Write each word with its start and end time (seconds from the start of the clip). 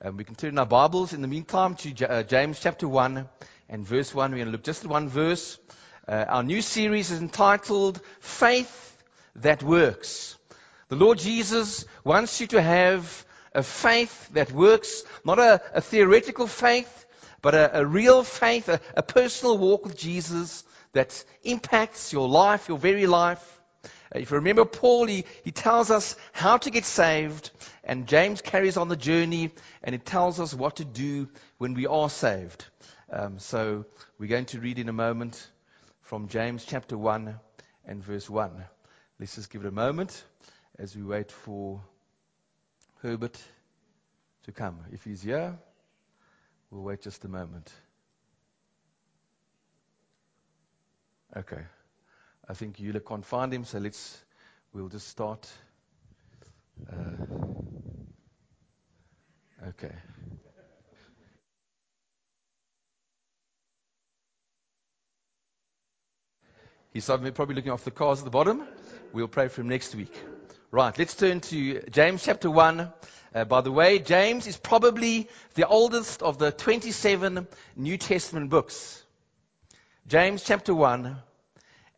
Um, 0.00 0.16
we 0.16 0.22
can 0.22 0.36
turn 0.36 0.56
our 0.60 0.66
Bibles 0.66 1.12
in 1.12 1.22
the 1.22 1.26
meantime 1.26 1.74
to 1.74 1.90
J- 1.90 2.06
uh, 2.06 2.22
James 2.22 2.60
chapter 2.60 2.86
1 2.86 3.28
and 3.68 3.84
verse 3.84 4.14
1. 4.14 4.30
We're 4.30 4.36
going 4.36 4.46
to 4.46 4.52
look 4.52 4.62
just 4.62 4.84
at 4.84 4.90
one 4.90 5.08
verse. 5.08 5.58
Uh, 6.06 6.24
our 6.28 6.44
new 6.44 6.62
series 6.62 7.10
is 7.10 7.20
entitled 7.20 8.00
Faith 8.20 8.96
That 9.34 9.60
Works. 9.60 10.36
The 10.88 10.94
Lord 10.94 11.18
Jesus 11.18 11.84
wants 12.04 12.40
you 12.40 12.46
to 12.46 12.62
have 12.62 13.26
a 13.52 13.64
faith 13.64 14.28
that 14.34 14.52
works, 14.52 15.02
not 15.24 15.40
a, 15.40 15.60
a 15.74 15.80
theoretical 15.80 16.46
faith, 16.46 17.06
but 17.42 17.56
a, 17.56 17.80
a 17.80 17.84
real 17.84 18.22
faith, 18.22 18.68
a, 18.68 18.80
a 18.94 19.02
personal 19.02 19.58
walk 19.58 19.84
with 19.84 19.96
Jesus 19.96 20.62
that 20.92 21.24
impacts 21.42 22.12
your 22.12 22.28
life, 22.28 22.68
your 22.68 22.78
very 22.78 23.08
life. 23.08 23.57
Uh, 24.14 24.18
if 24.20 24.30
you 24.30 24.36
remember 24.36 24.64
Paul, 24.64 25.06
he, 25.06 25.24
he 25.44 25.50
tells 25.50 25.90
us 25.90 26.16
how 26.32 26.56
to 26.58 26.70
get 26.70 26.84
saved, 26.84 27.50
and 27.84 28.06
James 28.06 28.40
carries 28.40 28.76
on 28.76 28.88
the 28.88 28.96
journey 28.96 29.50
and 29.82 29.94
he 29.94 29.98
tells 29.98 30.40
us 30.40 30.54
what 30.54 30.76
to 30.76 30.84
do 30.84 31.28
when 31.58 31.74
we 31.74 31.86
are 31.86 32.10
saved. 32.10 32.64
Um, 33.10 33.38
so 33.38 33.86
we're 34.18 34.28
going 34.28 34.46
to 34.46 34.60
read 34.60 34.78
in 34.78 34.88
a 34.88 34.92
moment 34.92 35.46
from 36.02 36.28
James 36.28 36.64
chapter 36.64 36.96
1 36.96 37.34
and 37.86 38.04
verse 38.04 38.28
1. 38.28 38.64
Let's 39.18 39.34
just 39.34 39.50
give 39.50 39.64
it 39.64 39.68
a 39.68 39.72
moment 39.72 40.24
as 40.78 40.94
we 40.94 41.02
wait 41.02 41.32
for 41.32 41.80
Herbert 43.02 43.38
to 44.44 44.52
come. 44.52 44.78
If 44.92 45.04
he's 45.04 45.22
here, 45.22 45.58
we'll 46.70 46.82
wait 46.82 47.02
just 47.02 47.24
a 47.24 47.28
moment. 47.28 47.72
Okay. 51.36 51.62
I 52.48 52.54
think 52.54 52.78
Eula 52.78 53.04
can't 53.04 53.24
find 53.24 53.52
him, 53.52 53.64
so 53.64 53.78
let's, 53.78 54.16
we'll 54.72 54.88
just 54.88 55.08
start. 55.08 55.46
Uh, 56.90 56.94
okay. 59.68 59.92
He's 66.94 67.04
probably 67.06 67.54
looking 67.54 67.70
off 67.70 67.84
the 67.84 67.90
cars 67.90 68.20
at 68.20 68.24
the 68.24 68.30
bottom. 68.30 68.66
We'll 69.12 69.28
pray 69.28 69.48
for 69.48 69.60
him 69.60 69.68
next 69.68 69.94
week. 69.94 70.12
Right, 70.70 70.98
let's 70.98 71.14
turn 71.14 71.40
to 71.40 71.82
James 71.90 72.24
chapter 72.24 72.50
1. 72.50 72.92
Uh, 73.34 73.44
by 73.44 73.60
the 73.60 73.70
way, 73.70 73.98
James 73.98 74.46
is 74.46 74.56
probably 74.56 75.28
the 75.54 75.66
oldest 75.66 76.22
of 76.22 76.38
the 76.38 76.50
27 76.50 77.46
New 77.76 77.98
Testament 77.98 78.48
books. 78.48 79.02
James 80.06 80.42
chapter 80.42 80.74
1, 80.74 81.18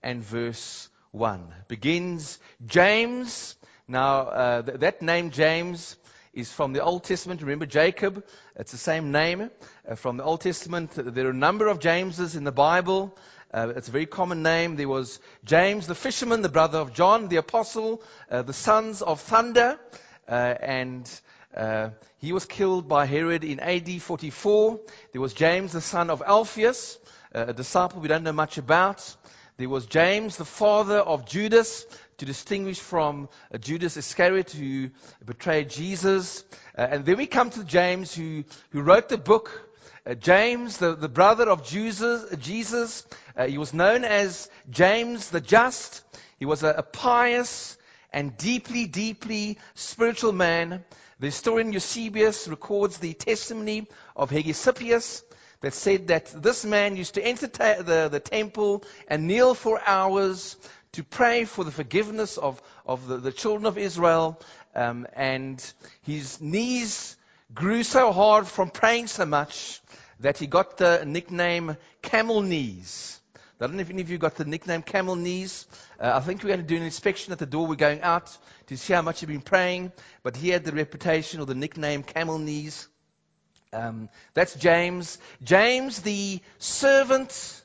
and 0.02 0.22
verse 0.22 0.88
1. 1.12 1.52
Begins 1.68 2.38
James. 2.66 3.56
Now, 3.88 4.20
uh, 4.20 4.62
th- 4.62 4.80
that 4.80 5.02
name 5.02 5.30
James 5.30 5.96
is 6.32 6.52
from 6.52 6.72
the 6.72 6.82
Old 6.82 7.04
Testament. 7.04 7.42
Remember 7.42 7.66
Jacob? 7.66 8.24
It's 8.56 8.72
the 8.72 8.78
same 8.78 9.10
name 9.10 9.50
uh, 9.88 9.94
from 9.96 10.16
the 10.16 10.24
Old 10.24 10.40
Testament. 10.40 10.92
There 10.92 11.26
are 11.26 11.30
a 11.30 11.34
number 11.34 11.66
of 11.66 11.80
Jameses 11.80 12.36
in 12.36 12.44
the 12.44 12.52
Bible. 12.52 13.16
Uh, 13.52 13.72
it's 13.74 13.88
a 13.88 13.90
very 13.90 14.06
common 14.06 14.42
name. 14.42 14.76
There 14.76 14.88
was 14.88 15.18
James 15.44 15.88
the 15.88 15.96
fisherman, 15.96 16.42
the 16.42 16.48
brother 16.48 16.78
of 16.78 16.94
John 16.94 17.28
the 17.28 17.36
apostle, 17.36 18.02
uh, 18.30 18.42
the 18.42 18.52
sons 18.52 19.02
of 19.02 19.20
thunder, 19.20 19.78
uh, 20.28 20.32
and 20.32 21.10
uh, 21.56 21.90
he 22.18 22.32
was 22.32 22.44
killed 22.44 22.86
by 22.86 23.06
Herod 23.06 23.42
in 23.42 23.58
AD 23.58 24.00
44. 24.00 24.80
There 25.10 25.20
was 25.20 25.34
James 25.34 25.72
the 25.72 25.80
son 25.80 26.10
of 26.10 26.22
Alphaeus, 26.24 26.96
a 27.32 27.52
disciple 27.52 28.00
we 28.00 28.06
don't 28.06 28.22
know 28.22 28.32
much 28.32 28.56
about. 28.56 29.16
There 29.61 29.69
was 29.69 29.84
James, 29.84 30.39
the 30.39 30.47
father 30.47 30.97
of 30.97 31.27
Judas, 31.27 31.84
to 32.16 32.25
distinguish 32.25 32.80
from 32.80 33.28
uh, 33.53 33.58
Judas 33.58 33.98
Iscariot 33.98 34.52
who 34.52 34.89
betrayed 35.22 35.69
Jesus. 35.69 36.42
Uh, 36.78 36.86
and 36.92 37.05
then 37.05 37.19
we 37.19 37.27
come 37.27 37.50
to 37.50 37.62
James 37.62 38.14
who, 38.14 38.44
who 38.70 38.80
wrote 38.80 39.11
the 39.11 39.19
book. 39.19 39.50
Uh, 40.06 40.14
James, 40.14 40.78
the, 40.78 40.94
the 40.94 41.11
brother 41.11 41.47
of 41.47 41.67
Jesus, 41.67 42.34
Jesus 42.39 43.06
uh, 43.36 43.48
he 43.48 43.58
was 43.58 43.75
known 43.75 44.05
as 44.05 44.48
James 44.70 45.28
the 45.28 45.42
Just. 45.42 46.05
He 46.39 46.46
was 46.46 46.63
a, 46.63 46.70
a 46.79 46.83
pious 46.83 47.77
and 48.14 48.39
deeply, 48.39 48.86
deeply 48.86 49.58
spiritual 49.74 50.33
man. 50.33 50.86
The 51.18 51.27
historian 51.27 51.74
Eusebius 51.74 52.48
records 52.48 52.96
the 52.96 53.13
testimony 53.13 53.89
of 54.17 54.30
Hegesippus, 54.30 55.23
that 55.60 55.74
said 55.74 56.08
that 56.08 56.26
this 56.42 56.64
man 56.64 56.96
used 56.96 57.14
to 57.14 57.22
enter 57.22 57.46
ta- 57.46 57.82
the, 57.82 58.08
the 58.08 58.20
temple 58.20 58.84
and 59.08 59.26
kneel 59.26 59.54
for 59.54 59.80
hours 59.84 60.56
to 60.92 61.04
pray 61.04 61.44
for 61.44 61.64
the 61.64 61.70
forgiveness 61.70 62.38
of, 62.38 62.60
of 62.86 63.06
the, 63.06 63.18
the 63.18 63.32
children 63.32 63.66
of 63.66 63.78
Israel. 63.78 64.40
Um, 64.74 65.06
and 65.14 65.62
his 66.02 66.40
knees 66.40 67.16
grew 67.52 67.82
so 67.82 68.12
hard 68.12 68.46
from 68.46 68.70
praying 68.70 69.08
so 69.08 69.26
much 69.26 69.80
that 70.20 70.38
he 70.38 70.46
got 70.46 70.76
the 70.76 71.04
nickname 71.04 71.77
camel 72.02 72.42
knees. 72.42 73.20
I 73.60 73.66
don't 73.66 73.77
know 73.77 73.82
if 73.82 73.90
any 73.90 74.00
of 74.00 74.10
you 74.10 74.16
got 74.16 74.36
the 74.36 74.46
nickname 74.46 74.80
camel 74.80 75.16
knees. 75.16 75.66
Uh, 76.00 76.12
I 76.14 76.20
think 76.20 76.42
we're 76.42 76.48
going 76.48 76.62
to 76.62 76.66
do 76.66 76.77
an 76.77 76.82
inspection 76.82 77.34
at 77.34 77.38
the 77.38 77.44
door. 77.44 77.66
We're 77.66 77.74
going 77.74 78.00
out 78.00 78.34
to 78.68 78.77
see 78.78 78.94
how 78.94 79.02
much 79.02 79.20
you've 79.20 79.28
been 79.28 79.42
praying. 79.42 79.92
But 80.22 80.34
he 80.34 80.48
had 80.48 80.64
the 80.64 80.72
reputation 80.72 81.40
or 81.40 81.46
the 81.46 81.54
nickname 81.54 82.02
camel 82.02 82.38
knees. 82.38 82.88
Um, 83.73 84.08
that's 84.35 84.55
James. 84.55 85.19
James, 85.45 86.03
the 86.03 86.41
servant 86.58 87.63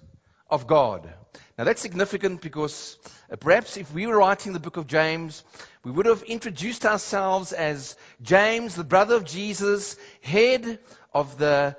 of 0.50 0.68
God. 0.68 1.12
Now 1.58 1.64
that's 1.64 1.82
significant 1.82 2.42
because 2.42 2.98
uh, 3.32 3.38
perhaps 3.38 3.76
if 3.76 3.92
we 3.92 4.06
were 4.06 4.18
writing 4.18 4.54
the 4.54 4.60
book 4.60 4.78
of 4.78 4.86
James, 4.86 5.44
we 5.84 5.90
would 5.90 6.06
have 6.06 6.22
introduced 6.22 6.86
ourselves 6.86 7.54
as 7.54 7.96
James, 8.22 8.76
the 8.76 8.84
brother 8.84 9.16
of 9.16 9.26
Jesus, 9.26 9.96
head 10.22 10.78
of 11.12 11.40
the 11.40 11.76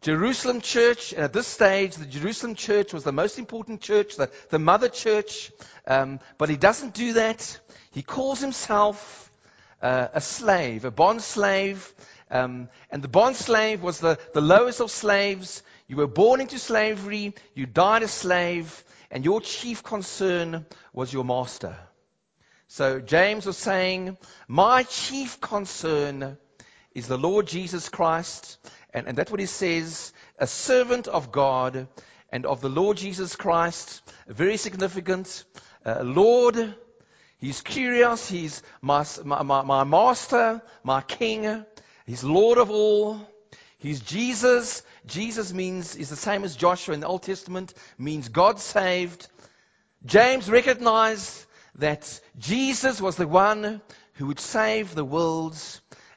Jerusalem 0.00 0.62
church. 0.62 1.12
And 1.12 1.24
at 1.24 1.34
this 1.34 1.46
stage, 1.46 1.96
the 1.96 2.06
Jerusalem 2.06 2.54
church 2.54 2.94
was 2.94 3.04
the 3.04 3.12
most 3.12 3.38
important 3.38 3.82
church, 3.82 4.16
the, 4.16 4.30
the 4.48 4.58
mother 4.58 4.88
church. 4.88 5.52
Um, 5.86 6.20
but 6.38 6.48
he 6.48 6.56
doesn't 6.56 6.94
do 6.94 7.14
that. 7.14 7.60
He 7.90 8.02
calls 8.02 8.40
himself 8.40 9.30
uh, 9.82 10.08
a 10.14 10.20
slave, 10.22 10.86
a 10.86 10.90
bond 10.90 11.20
slave 11.20 11.92
um, 12.30 12.68
and 12.90 13.02
the 13.02 13.08
bond 13.08 13.36
slave 13.36 13.82
was 13.82 14.00
the, 14.00 14.18
the 14.34 14.40
lowest 14.40 14.80
of 14.80 14.90
slaves. 14.90 15.62
You 15.86 15.96
were 15.96 16.08
born 16.08 16.40
into 16.40 16.58
slavery, 16.58 17.34
you 17.54 17.66
died 17.66 18.02
a 18.02 18.08
slave, 18.08 18.84
and 19.10 19.24
your 19.24 19.40
chief 19.40 19.82
concern 19.82 20.66
was 20.92 21.12
your 21.12 21.24
master. 21.24 21.76
So 22.68 23.00
James 23.00 23.46
was 23.46 23.56
saying, 23.56 24.18
My 24.48 24.82
chief 24.82 25.40
concern 25.40 26.36
is 26.94 27.06
the 27.06 27.18
Lord 27.18 27.46
Jesus 27.46 27.88
Christ. 27.88 28.58
And, 28.92 29.06
and 29.06 29.16
that's 29.16 29.30
what 29.30 29.40
he 29.40 29.46
says, 29.46 30.12
a 30.38 30.46
servant 30.46 31.06
of 31.06 31.30
God 31.30 31.86
and 32.32 32.46
of 32.46 32.60
the 32.60 32.68
Lord 32.68 32.96
Jesus 32.96 33.36
Christ. 33.36 34.02
Very 34.26 34.56
significant. 34.56 35.44
Uh, 35.84 36.02
Lord, 36.02 36.74
he's 37.38 37.62
kurios, 37.62 38.28
he's 38.28 38.62
my, 38.80 39.06
my, 39.24 39.62
my 39.62 39.84
master, 39.84 40.60
my 40.82 41.02
king. 41.02 41.64
He's 42.06 42.22
Lord 42.22 42.58
of 42.58 42.70
all. 42.70 43.20
He's 43.78 44.00
Jesus. 44.00 44.82
Jesus 45.06 45.52
means, 45.52 45.96
is 45.96 46.08
the 46.08 46.16
same 46.16 46.44
as 46.44 46.54
Joshua 46.54 46.94
in 46.94 47.00
the 47.00 47.08
Old 47.08 47.24
Testament, 47.24 47.74
means 47.98 48.28
God 48.28 48.60
saved. 48.60 49.26
James 50.04 50.48
recognized 50.48 51.44
that 51.76 52.20
Jesus 52.38 53.00
was 53.00 53.16
the 53.16 53.26
one 53.26 53.82
who 54.14 54.26
would 54.28 54.38
save 54.38 54.94
the 54.94 55.04
world. 55.04 55.56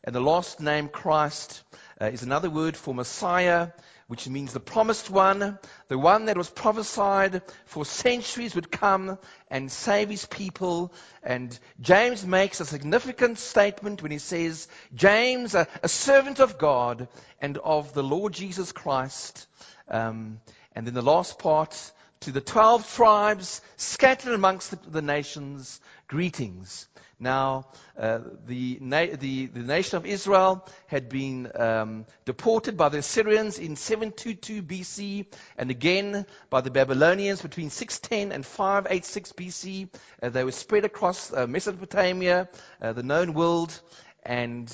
And 0.04 0.14
the 0.14 0.22
last 0.22 0.60
name, 0.60 0.90
Christ, 0.90 1.64
uh, 2.00 2.06
is 2.06 2.22
another 2.22 2.52
word 2.52 2.78
for 2.78 2.94
Messiah, 2.94 3.70
which 4.10 4.28
means 4.28 4.54
the 4.54 4.60
promised 4.60 5.12
one, 5.12 5.60
the 5.88 5.98
one 5.98 6.26
that 6.26 6.36
was 6.36 6.50
prophesied 6.50 7.44
for 7.66 7.86
centuries 7.86 8.56
would 8.56 8.72
come 8.72 9.20
and 9.52 9.72
save 9.72 10.10
his 10.10 10.26
people. 10.26 10.92
And 11.22 11.58
James 11.80 12.26
makes 12.26 12.60
a 12.60 12.66
significant 12.66 13.38
statement 13.38 14.02
when 14.02 14.10
he 14.10 14.18
says, 14.18 14.68
James, 14.96 15.54
a, 15.54 15.68
a 15.84 15.88
servant 15.88 16.40
of 16.40 16.58
God 16.58 17.08
and 17.40 17.60
of 17.60 17.94
the 17.94 18.02
Lord 18.02 18.34
Jesus 18.34 18.72
Christ. 18.72 19.46
Um, 19.88 20.42
and 20.74 20.88
then 20.88 20.96
the 20.96 21.04
last 21.04 21.38
part, 21.38 21.92
to 22.22 22.32
the 22.32 22.42
12 22.42 22.94
tribes 22.94 23.62
scattered 23.78 24.34
amongst 24.34 24.72
the, 24.72 24.90
the 24.90 25.02
nations, 25.02 25.80
greetings. 26.08 26.88
Now, 27.22 27.68
uh, 27.98 28.20
the, 28.46 28.78
na- 28.82 29.16
the, 29.18 29.48
the, 29.48 29.60
nation 29.60 29.98
of 29.98 30.06
Israel 30.06 30.66
had 30.88 31.10
been 31.10 31.52
um, 31.54 32.06
deported 32.24 32.78
by 32.78 32.90
the 32.90 33.00
Assyrians 33.00 33.60
in 33.60 33.76
722 33.76 34.64
BC, 34.64 35.26
and 35.58 35.70
again 35.70 36.26
by 36.50 36.62
the 36.62 36.72
Babylonians 36.72 37.42
between 37.42 37.70
610 37.70 38.34
and 38.34 38.46
586 38.46 39.34
BC. 39.34 39.90
Uh, 40.22 40.30
they 40.30 40.46
were 40.46 40.54
spread 40.54 40.86
across 40.86 41.34
uh, 41.34 41.46
Mesopotamia, 41.46 42.48
uh, 42.82 42.94
the 42.94 43.04
known 43.04 43.34
world, 43.34 43.78
and 44.24 44.74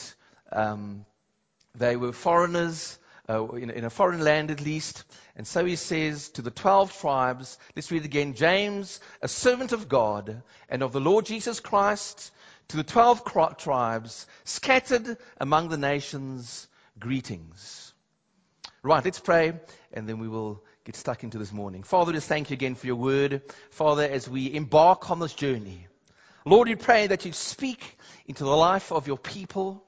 um, 0.51 1.05
they 1.73 1.95
were 1.95 2.13
foreigners. 2.13 2.99
Uh, 3.27 3.47
in, 3.53 3.71
in, 3.71 3.83
a 3.83 3.89
foreign 3.89 4.23
land 4.23 4.51
at 4.51 4.61
least. 4.61 5.03
And 5.35 5.47
so 5.47 5.65
he 5.65 5.75
says 5.77 6.29
to 6.29 6.43
the 6.43 6.51
12 6.51 6.95
tribes, 6.99 7.57
let's 7.75 7.91
read 7.91 8.05
again, 8.05 8.35
James, 8.35 8.99
a 9.19 9.27
servant 9.27 9.71
of 9.71 9.89
God 9.89 10.43
and 10.69 10.83
of 10.83 10.93
the 10.93 11.01
Lord 11.01 11.25
Jesus 11.25 11.59
Christ, 11.59 12.31
to 12.67 12.77
the 12.77 12.83
12 12.83 13.57
tribes 13.57 14.27
scattered 14.43 15.17
among 15.39 15.69
the 15.69 15.77
nations, 15.77 16.67
greetings. 16.99 17.93
Right, 18.83 19.03
let's 19.03 19.19
pray, 19.19 19.53
and 19.91 20.07
then 20.07 20.19
we 20.19 20.27
will 20.27 20.63
get 20.83 20.95
stuck 20.95 21.23
into 21.23 21.39
this 21.39 21.51
morning. 21.51 21.81
Father, 21.81 22.13
just 22.13 22.27
thank 22.27 22.51
you 22.51 22.53
again 22.53 22.75
for 22.75 22.85
your 22.85 22.95
word. 22.95 23.41
Father, 23.71 24.03
as 24.03 24.29
we 24.29 24.53
embark 24.53 25.09
on 25.09 25.19
this 25.19 25.33
journey, 25.33 25.87
Lord, 26.45 26.67
we 26.67 26.75
pray 26.75 27.07
that 27.07 27.25
you 27.25 27.33
speak 27.33 27.97
into 28.27 28.43
the 28.43 28.55
life 28.55 28.91
of 28.91 29.07
your 29.07 29.17
people. 29.17 29.83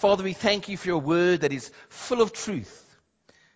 Father, 0.00 0.24
we 0.24 0.32
thank 0.32 0.70
you 0.70 0.78
for 0.78 0.88
your 0.88 1.02
word 1.02 1.42
that 1.42 1.52
is 1.52 1.70
full 1.90 2.22
of 2.22 2.32
truth. 2.32 2.86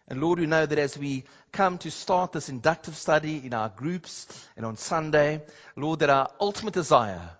And 0.06 0.20
Lord, 0.20 0.38
we 0.38 0.44
know 0.44 0.66
that 0.66 0.78
as 0.78 0.98
we 0.98 1.24
come 1.52 1.78
to 1.78 1.90
start 1.90 2.32
this 2.32 2.50
inductive 2.50 2.96
study 2.96 3.40
in 3.42 3.54
our 3.54 3.70
groups 3.70 4.26
and 4.54 4.66
on 4.66 4.76
Sunday, 4.76 5.40
Lord, 5.74 6.00
that 6.00 6.10
our 6.10 6.30
ultimate 6.38 6.74
desire 6.74 7.30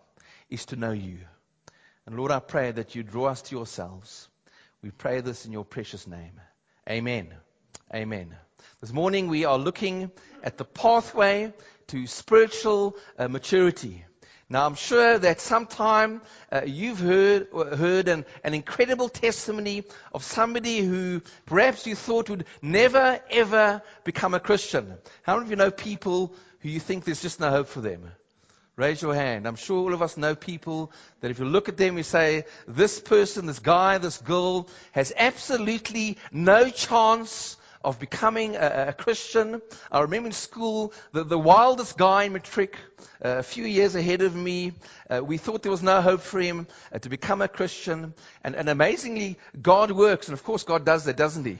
is 0.48 0.64
to 0.66 0.76
know 0.76 0.92
you. 0.92 1.18
And 2.06 2.16
Lord, 2.16 2.30
I 2.30 2.38
pray 2.38 2.70
that 2.70 2.94
you 2.94 3.02
draw 3.02 3.26
us 3.26 3.42
to 3.42 3.54
yourselves. 3.54 4.26
We 4.80 4.90
pray 4.90 5.20
this 5.20 5.44
in 5.44 5.52
your 5.52 5.66
precious 5.66 6.06
name. 6.06 6.40
Amen. 6.88 7.28
Amen. 7.94 8.34
This 8.80 8.94
morning 8.94 9.28
we 9.28 9.44
are 9.44 9.58
looking 9.58 10.10
at 10.42 10.56
the 10.56 10.64
pathway 10.64 11.52
to 11.88 12.06
spiritual 12.06 12.96
uh, 13.18 13.28
maturity. 13.28 14.02
Now, 14.54 14.66
I'm 14.66 14.76
sure 14.76 15.18
that 15.18 15.40
sometime 15.40 16.22
uh, 16.52 16.60
you've 16.64 17.00
heard, 17.00 17.48
heard 17.52 18.06
an, 18.06 18.24
an, 18.44 18.54
incredible 18.54 19.08
testimony 19.08 19.82
of 20.12 20.22
somebody 20.22 20.78
who 20.78 21.22
perhaps 21.44 21.88
you 21.88 21.96
thought 21.96 22.30
would 22.30 22.44
never, 22.62 23.18
ever 23.30 23.82
become 24.04 24.32
a 24.32 24.38
Christian. 24.38 24.94
How 25.24 25.34
many 25.34 25.46
of 25.46 25.50
you 25.50 25.56
know 25.56 25.72
people 25.72 26.32
who 26.60 26.68
you 26.68 26.78
think 26.78 27.02
there's 27.02 27.20
just 27.20 27.40
no 27.40 27.50
hope 27.50 27.66
for 27.66 27.80
them? 27.80 28.12
Raise 28.76 29.02
your 29.02 29.12
hand. 29.12 29.48
I'm 29.48 29.56
sure 29.56 29.78
all 29.78 29.92
of 29.92 30.02
us 30.02 30.16
know 30.16 30.36
people 30.36 30.92
that 31.20 31.32
if 31.32 31.40
you 31.40 31.46
look 31.46 31.68
at 31.68 31.76
them, 31.76 31.96
you 31.96 32.04
say, 32.04 32.44
this 32.68 33.00
person, 33.00 33.46
this 33.46 33.58
guy, 33.58 33.98
this 33.98 34.18
girl 34.18 34.68
has 34.92 35.12
absolutely 35.16 36.16
no 36.30 36.70
chance 36.70 37.56
of 37.84 38.00
becoming 38.00 38.56
a, 38.56 38.86
a 38.88 38.92
Christian. 38.92 39.60
I 39.92 40.00
remember 40.00 40.28
in 40.28 40.32
school, 40.32 40.92
the, 41.12 41.22
the 41.22 41.38
wildest 41.38 41.96
guy 41.98 42.24
in 42.24 42.32
matric, 42.32 42.76
uh, 43.24 43.36
a 43.38 43.42
few 43.42 43.64
years 43.64 43.94
ahead 43.94 44.22
of 44.22 44.34
me, 44.34 44.72
uh, 45.10 45.22
we 45.22 45.36
thought 45.36 45.62
there 45.62 45.70
was 45.70 45.82
no 45.82 46.00
hope 46.00 46.22
for 46.22 46.40
him 46.40 46.66
uh, 46.92 46.98
to 46.98 47.08
become 47.08 47.42
a 47.42 47.48
Christian. 47.48 48.14
And, 48.42 48.54
and, 48.54 48.68
amazingly, 48.68 49.38
God 49.60 49.90
works. 49.90 50.28
And 50.28 50.32
of 50.32 50.42
course, 50.42 50.64
God 50.64 50.84
does 50.84 51.04
that, 51.04 51.16
doesn't 51.16 51.44
he? 51.44 51.58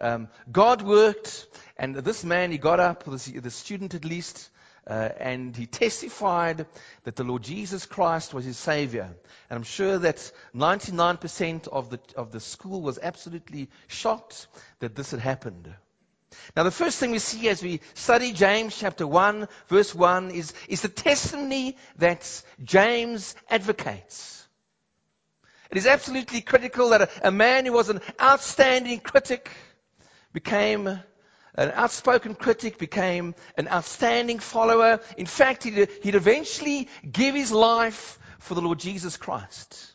Um, 0.00 0.28
God 0.50 0.82
worked, 0.82 1.46
and 1.76 1.94
this 1.96 2.24
man, 2.24 2.50
he 2.50 2.58
got 2.58 2.80
up, 2.80 3.04
the 3.04 3.50
student 3.50 3.94
at 3.94 4.04
least, 4.04 4.48
uh, 4.88 5.10
and 5.18 5.54
he 5.54 5.66
testified 5.66 6.66
that 7.04 7.16
the 7.16 7.24
Lord 7.24 7.42
Jesus 7.42 7.84
Christ 7.84 8.32
was 8.32 8.44
his 8.44 8.56
Savior. 8.56 9.10
And 9.50 9.56
I'm 9.56 9.62
sure 9.62 9.98
that 9.98 10.32
99% 10.54 11.68
of 11.68 11.90
the, 11.90 12.00
of 12.16 12.32
the 12.32 12.40
school 12.40 12.80
was 12.80 12.98
absolutely 13.02 13.68
shocked 13.86 14.46
that 14.78 14.96
this 14.96 15.10
had 15.10 15.20
happened. 15.20 15.72
Now, 16.56 16.62
the 16.62 16.70
first 16.70 16.98
thing 16.98 17.10
we 17.10 17.18
see 17.18 17.48
as 17.48 17.62
we 17.62 17.80
study 17.94 18.32
James 18.32 18.76
chapter 18.78 19.06
1, 19.06 19.48
verse 19.68 19.94
1, 19.94 20.30
is, 20.30 20.54
is 20.68 20.82
the 20.82 20.88
testimony 20.88 21.76
that 21.98 22.42
James 22.62 23.34
advocates. 23.50 24.46
It 25.70 25.76
is 25.76 25.86
absolutely 25.86 26.40
critical 26.40 26.90
that 26.90 27.02
a, 27.02 27.28
a 27.28 27.30
man 27.30 27.66
who 27.66 27.72
was 27.72 27.90
an 27.90 28.00
outstanding 28.20 29.00
critic 29.00 29.50
became 30.32 31.00
an 31.58 31.72
outspoken 31.74 32.36
critic, 32.36 32.78
became 32.78 33.34
an 33.56 33.68
outstanding 33.68 34.38
follower. 34.38 35.00
In 35.16 35.26
fact, 35.26 35.64
he'd, 35.64 35.88
he'd 36.02 36.14
eventually 36.14 36.88
give 37.10 37.34
his 37.34 37.50
life 37.50 38.18
for 38.38 38.54
the 38.54 38.62
Lord 38.62 38.78
Jesus 38.78 39.16
Christ. 39.16 39.94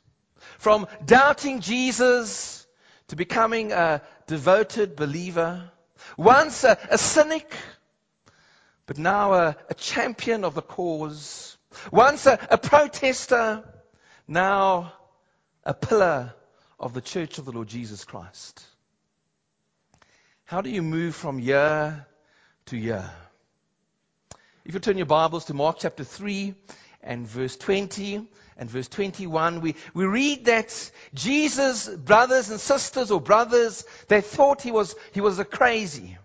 From 0.59 0.87
doubting 1.05 1.61
Jesus 1.61 2.67
to 3.07 3.15
becoming 3.15 3.71
a 3.71 4.01
devoted 4.27 4.97
believer. 4.97 5.71
Once 6.17 6.65
a, 6.65 6.77
a 6.89 6.97
cynic, 6.97 7.55
but 8.85 8.97
now 8.97 9.33
a, 9.33 9.55
a, 9.69 9.73
champion 9.73 10.43
of 10.43 10.55
the 10.55 10.61
cause. 10.61 11.57
Once 11.91 12.25
a, 12.25 12.45
a 12.51 12.57
protester, 12.57 13.63
now 14.27 14.91
a 15.63 15.73
pillar 15.73 16.33
of 16.77 16.93
the 16.93 17.01
church 17.01 17.37
of 17.37 17.45
the 17.45 17.53
Lord 17.53 17.69
Jesus 17.69 18.03
Christ. 18.03 18.61
How 20.53 20.61
do 20.61 20.69
you 20.69 20.83
move 20.83 21.15
from 21.15 21.39
year 21.39 22.05
to 22.67 22.77
year? 22.77 23.09
If 24.63 24.75
you 24.75 24.79
turn 24.79 24.97
your 24.97 25.07
Bibles 25.07 25.45
to 25.45 25.55
Mark 25.55 25.77
chapter 25.79 26.03
3 26.03 26.53
and 27.01 27.27
verse 27.27 27.57
20 27.57 28.27
and 28.57 28.69
verse 28.69 28.87
21, 28.87 29.61
we, 29.61 29.73
we 29.95 30.05
read 30.05 30.45
that 30.45 30.91
Jesus' 31.15 31.87
brothers 31.87 32.51
and 32.51 32.59
sisters 32.59 33.09
or 33.09 33.19
brothers, 33.19 33.83
they 34.09 34.21
thought 34.21 34.61
he 34.61 34.71
was, 34.71 34.95
he 35.11 35.21
was 35.21 35.39
a 35.39 35.43
crazy. 35.43 36.19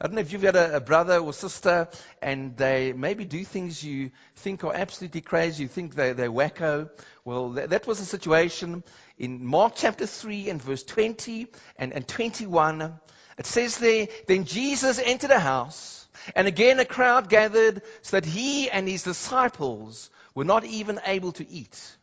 I 0.00 0.06
don't 0.06 0.14
know 0.14 0.22
if 0.22 0.32
you've 0.32 0.40
got 0.40 0.56
a, 0.56 0.76
a, 0.76 0.80
brother 0.80 1.18
or 1.18 1.34
sister 1.34 1.88
and 2.22 2.56
they 2.56 2.94
maybe 2.94 3.26
do 3.26 3.44
things 3.44 3.84
you 3.84 4.10
think 4.36 4.64
are 4.64 4.72
absolutely 4.72 5.20
crazy, 5.20 5.64
you 5.64 5.68
think 5.68 5.94
they, 5.94 6.14
they're 6.14 6.30
wacko. 6.30 6.88
Well, 7.26 7.50
that, 7.50 7.70
that 7.70 7.86
was 7.86 7.98
the 7.98 8.06
situation 8.06 8.84
in 9.18 9.44
Mark 9.44 9.74
chapter 9.76 10.06
3 10.06 10.48
and 10.48 10.62
verse 10.62 10.82
20 10.82 11.48
and, 11.76 11.92
and 11.92 12.08
21. 12.08 12.98
It 13.38 13.46
says 13.46 13.78
there, 13.78 14.08
then 14.26 14.44
Jesus 14.44 14.98
entered 14.98 15.30
a 15.30 15.38
house 15.38 15.98
and 16.34 16.46
again 16.46 16.78
a 16.78 16.84
crowd 16.84 17.28
gathered 17.28 17.82
so 18.02 18.16
that 18.16 18.24
he 18.24 18.70
and 18.70 18.88
his 18.88 19.02
disciples 19.02 20.10
were 20.34 20.44
not 20.44 20.64
even 20.64 21.00
able 21.06 21.32
to 21.32 21.48
eat. 21.48 21.96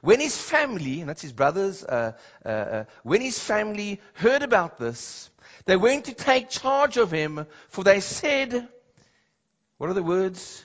When 0.00 0.20
his 0.20 0.36
family, 0.36 1.00
and 1.00 1.08
that's 1.08 1.22
his 1.22 1.32
brothers, 1.32 1.82
uh, 1.82 2.12
uh, 2.44 2.48
uh, 2.48 2.84
when 3.02 3.20
his 3.20 3.38
family 3.38 4.00
heard 4.14 4.42
about 4.42 4.78
this, 4.78 5.30
they 5.66 5.76
went 5.76 6.06
to 6.06 6.14
take 6.14 6.50
charge 6.50 6.96
of 6.96 7.10
him, 7.10 7.46
for 7.68 7.84
they 7.84 8.00
said, 8.00 8.68
what 9.78 9.90
are 9.90 9.94
the 9.94 10.02
words? 10.02 10.64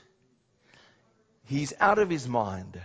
He's 1.45 1.73
out 1.79 1.99
of 1.99 2.09
his 2.09 2.27
mind. 2.27 2.79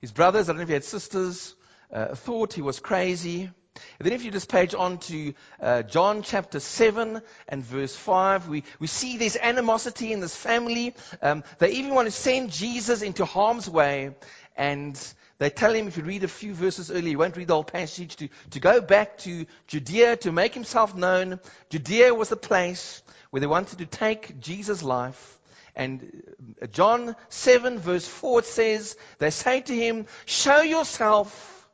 His 0.00 0.12
brothers, 0.12 0.48
I 0.48 0.52
don't 0.52 0.58
know 0.58 0.62
if 0.62 0.68
he 0.68 0.74
had 0.74 0.84
sisters, 0.84 1.54
uh, 1.92 2.14
thought 2.14 2.54
he 2.54 2.62
was 2.62 2.80
crazy. 2.80 3.50
And 3.98 4.06
then 4.06 4.12
if 4.12 4.24
you 4.24 4.30
just 4.30 4.50
page 4.50 4.74
on 4.74 4.98
to 4.98 5.34
uh, 5.60 5.82
John 5.82 6.22
chapter 6.22 6.60
7 6.60 7.22
and 7.48 7.64
verse 7.64 7.96
5, 7.96 8.48
we, 8.48 8.64
we 8.78 8.86
see 8.86 9.16
this 9.16 9.36
animosity 9.40 10.12
in 10.12 10.20
this 10.20 10.36
family. 10.36 10.94
Um, 11.22 11.42
they 11.58 11.72
even 11.72 11.94
want 11.94 12.06
to 12.06 12.12
send 12.12 12.50
Jesus 12.50 13.02
into 13.02 13.24
harm's 13.24 13.70
way. 13.70 14.14
And 14.56 14.98
they 15.38 15.48
tell 15.50 15.72
him, 15.72 15.88
if 15.88 15.96
you 15.96 16.04
read 16.04 16.24
a 16.24 16.28
few 16.28 16.52
verses 16.52 16.90
earlier, 16.90 17.10
you 17.10 17.18
won't 17.18 17.36
read 17.36 17.48
the 17.48 17.54
whole 17.54 17.64
passage, 17.64 18.16
to, 18.16 18.28
to 18.50 18.60
go 18.60 18.80
back 18.80 19.18
to 19.18 19.46
Judea 19.66 20.16
to 20.18 20.32
make 20.32 20.52
himself 20.52 20.94
known. 20.94 21.40
Judea 21.70 22.14
was 22.14 22.28
the 22.28 22.36
place 22.36 23.02
where 23.30 23.40
they 23.40 23.46
wanted 23.46 23.78
to 23.78 23.86
take 23.86 24.38
Jesus' 24.38 24.82
life. 24.82 25.38
And 25.74 26.22
uh, 26.60 26.66
John 26.66 27.16
7 27.30 27.78
verse 27.78 28.06
4 28.06 28.42
says, 28.42 28.96
they 29.18 29.30
say 29.30 29.62
to 29.62 29.74
him, 29.74 30.06
show 30.26 30.60
yourself 30.60 31.70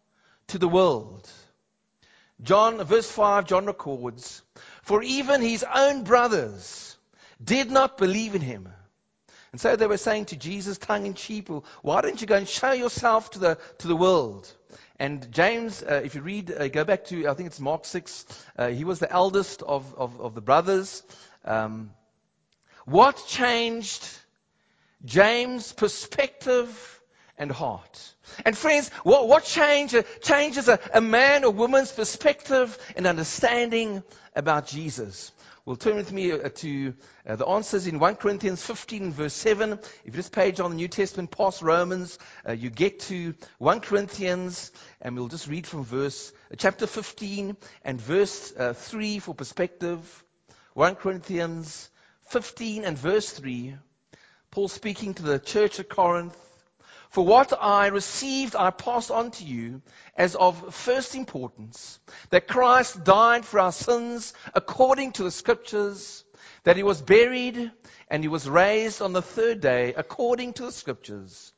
to 0.48 0.58
the 0.58 0.68
world. 0.68 1.28
John, 2.42 2.82
verse 2.84 3.10
5, 3.10 3.46
John 3.46 3.66
records, 3.66 4.42
For 4.82 5.02
even 5.02 5.42
his 5.42 5.64
own 5.64 6.04
brothers 6.04 6.96
did 7.42 7.70
not 7.70 7.98
believe 7.98 8.34
in 8.34 8.42
him. 8.42 8.68
And 9.52 9.60
so 9.60 9.76
they 9.76 9.86
were 9.86 9.96
saying 9.96 10.26
to 10.26 10.36
Jesus, 10.36 10.78
tongue 10.78 11.06
in 11.06 11.14
cheek, 11.14 11.48
why 11.82 12.00
don't 12.00 12.20
you 12.20 12.26
go 12.26 12.36
and 12.36 12.48
show 12.48 12.72
yourself 12.72 13.30
to 13.32 13.38
the, 13.38 13.58
to 13.78 13.88
the 13.88 13.96
world? 13.96 14.52
And 14.98 15.30
James, 15.32 15.82
uh, 15.82 16.02
if 16.04 16.14
you 16.14 16.22
read, 16.22 16.50
uh, 16.50 16.68
go 16.68 16.84
back 16.84 17.04
to, 17.06 17.28
I 17.28 17.34
think 17.34 17.46
it's 17.48 17.60
Mark 17.60 17.84
6, 17.84 18.26
uh, 18.58 18.68
he 18.68 18.84
was 18.84 18.98
the 18.98 19.10
eldest 19.10 19.62
of, 19.62 19.94
of, 19.96 20.20
of 20.20 20.34
the 20.34 20.40
brothers. 20.40 21.02
Um, 21.44 21.90
what 22.84 23.24
changed 23.26 24.06
James' 25.04 25.72
perspective 25.72 26.97
and 27.38 27.50
heart. 27.50 28.14
And 28.44 28.56
friends, 28.56 28.90
what, 29.02 29.28
what 29.28 29.44
change, 29.44 29.94
changes 30.22 30.68
a, 30.68 30.78
a 30.92 31.00
man 31.00 31.44
or 31.44 31.52
woman's 31.52 31.92
perspective 31.92 32.76
and 32.96 33.06
understanding 33.06 34.02
about 34.34 34.66
Jesus? 34.66 35.32
Well, 35.68 35.76
turn 35.76 35.96
with 35.96 36.10
me 36.12 36.32
uh, 36.32 36.48
to 36.48 36.94
uh, 37.28 37.36
the 37.36 37.46
answers 37.46 37.86
in 37.86 37.98
1 37.98 38.16
Corinthians 38.16 38.64
15, 38.64 39.12
verse 39.12 39.34
7. 39.34 39.72
If 39.72 40.06
you 40.06 40.12
just 40.12 40.32
page 40.32 40.60
on 40.60 40.70
the 40.70 40.76
New 40.76 40.88
Testament 40.88 41.30
past 41.30 41.60
Romans, 41.60 42.18
uh, 42.48 42.52
you 42.52 42.70
get 42.70 43.00
to 43.00 43.34
1 43.58 43.80
Corinthians, 43.80 44.72
and 45.02 45.14
we'll 45.14 45.28
just 45.28 45.46
read 45.46 45.66
from 45.66 45.84
verse 45.84 46.32
uh, 46.50 46.54
chapter 46.56 46.86
15 46.86 47.54
and 47.84 48.00
verse 48.00 48.50
uh, 48.56 48.72
3 48.72 49.18
for 49.18 49.34
perspective. 49.34 50.24
1 50.72 50.94
Corinthians 50.94 51.90
15 52.28 52.86
and 52.86 52.96
verse 52.96 53.30
3. 53.30 53.76
Paul 54.50 54.68
speaking 54.68 55.12
to 55.12 55.22
the 55.22 55.38
church 55.38 55.80
at 55.80 55.90
Corinth. 55.90 56.34
For 57.10 57.24
what 57.24 57.52
I 57.58 57.86
received, 57.86 58.54
I 58.54 58.70
passed 58.70 59.10
on 59.10 59.30
to 59.32 59.44
you 59.44 59.80
as 60.14 60.36
of 60.36 60.74
first 60.74 61.14
importance 61.14 61.98
that 62.28 62.48
Christ 62.48 63.02
died 63.02 63.46
for 63.46 63.60
our 63.60 63.72
sins 63.72 64.34
according 64.54 65.12
to 65.12 65.22
the 65.22 65.30
scriptures, 65.30 66.24
that 66.64 66.76
he 66.76 66.82
was 66.82 67.00
buried 67.00 67.72
and 68.10 68.22
he 68.22 68.28
was 68.28 68.48
raised 68.48 69.00
on 69.00 69.14
the 69.14 69.22
third 69.22 69.60
day 69.60 69.94
according 69.94 70.52
to 70.54 70.66
the 70.66 70.72
scriptures, 70.72 71.52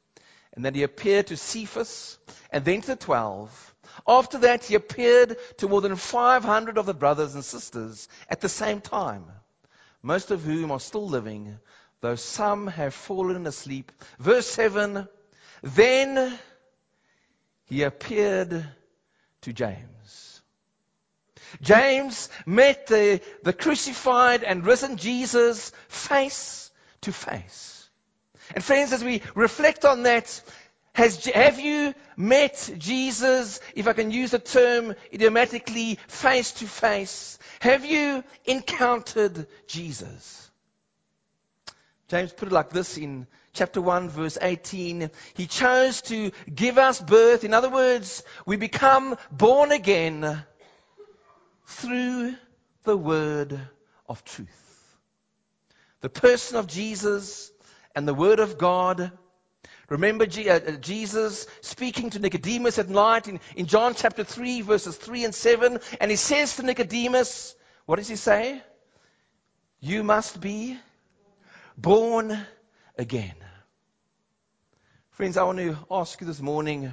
and 0.52 0.64
that 0.64 0.76
he 0.76 0.84
appeared 0.84 1.26
to 1.28 1.36
Cephas 1.36 2.18
and 2.52 2.64
then 2.64 2.80
to 2.82 2.88
the 2.88 2.96
twelve. 2.96 3.74
After 4.06 4.38
that, 4.38 4.64
he 4.64 4.76
appeared 4.76 5.36
to 5.58 5.68
more 5.68 5.80
than 5.80 5.96
500 5.96 6.78
of 6.78 6.86
the 6.86 6.94
brothers 6.94 7.34
and 7.34 7.44
sisters 7.44 8.08
at 8.28 8.40
the 8.40 8.48
same 8.48 8.80
time, 8.80 9.24
most 10.00 10.30
of 10.30 10.42
whom 10.44 10.70
are 10.70 10.80
still 10.80 11.08
living, 11.08 11.58
though 12.00 12.14
some 12.14 12.68
have 12.68 12.94
fallen 12.94 13.46
asleep. 13.48 13.90
Verse 14.18 14.46
7 14.46 15.08
Then 15.62 16.38
he 17.66 17.82
appeared 17.82 18.66
to 19.42 19.52
James. 19.52 20.42
James 21.60 22.28
met 22.46 22.86
the, 22.86 23.20
the 23.42 23.52
crucified 23.52 24.44
and 24.44 24.64
risen 24.64 24.96
Jesus 24.96 25.72
face 25.88 26.70
to 27.02 27.12
face. 27.12 27.88
And 28.54 28.62
friends, 28.62 28.92
as 28.92 29.04
we 29.04 29.22
reflect 29.34 29.84
on 29.84 30.04
that, 30.04 30.42
has, 30.92 31.24
have 31.26 31.60
you 31.60 31.94
met 32.16 32.70
Jesus, 32.76 33.60
if 33.74 33.86
I 33.86 33.92
can 33.92 34.10
use 34.10 34.32
the 34.32 34.38
term 34.38 34.94
idiomatically, 35.12 35.98
face 36.08 36.52
to 36.52 36.66
face? 36.66 37.38
Have 37.60 37.84
you 37.84 38.24
encountered 38.44 39.46
Jesus? 39.66 40.50
James 42.08 42.32
put 42.32 42.48
it 42.48 42.52
like 42.52 42.70
this 42.70 42.98
in 42.98 43.28
chapter 43.52 43.80
1, 43.80 44.08
verse 44.08 44.38
18. 44.40 45.10
He 45.34 45.46
chose 45.46 46.02
to 46.02 46.30
give 46.52 46.78
us 46.78 47.00
birth. 47.00 47.44
In 47.44 47.54
other 47.54 47.70
words, 47.70 48.22
we 48.46 48.56
become 48.56 49.16
born 49.30 49.72
again 49.72 50.44
through 51.66 52.34
the 52.84 52.96
word 52.96 53.60
of 54.08 54.24
truth. 54.24 54.48
The 56.00 56.08
person 56.08 56.56
of 56.56 56.66
Jesus 56.66 57.50
and 57.94 58.06
the 58.06 58.14
word 58.14 58.40
of 58.40 58.58
God 58.58 59.12
Remember 59.90 60.24
uh, 60.24 60.50
uh, 60.52 60.70
Jesus 60.76 61.48
speaking 61.62 62.10
to 62.10 62.20
Nicodemus 62.20 62.78
at 62.78 62.88
night 62.88 63.26
in, 63.26 63.40
in 63.56 63.66
John 63.66 63.94
chapter 63.94 64.22
3, 64.22 64.60
verses 64.60 64.96
3 64.96 65.24
and 65.24 65.34
7. 65.34 65.80
And 66.00 66.10
he 66.10 66.16
says 66.16 66.56
to 66.56 66.62
Nicodemus, 66.62 67.56
what 67.86 67.96
does 67.96 68.06
he 68.06 68.14
say? 68.14 68.62
You 69.80 70.04
must 70.04 70.40
be 70.40 70.78
born 71.76 72.38
again. 72.96 73.34
Friends, 75.10 75.36
I 75.36 75.44
want 75.44 75.58
to 75.58 75.76
ask 75.90 76.20
you 76.20 76.26
this 76.26 76.40
morning 76.40 76.92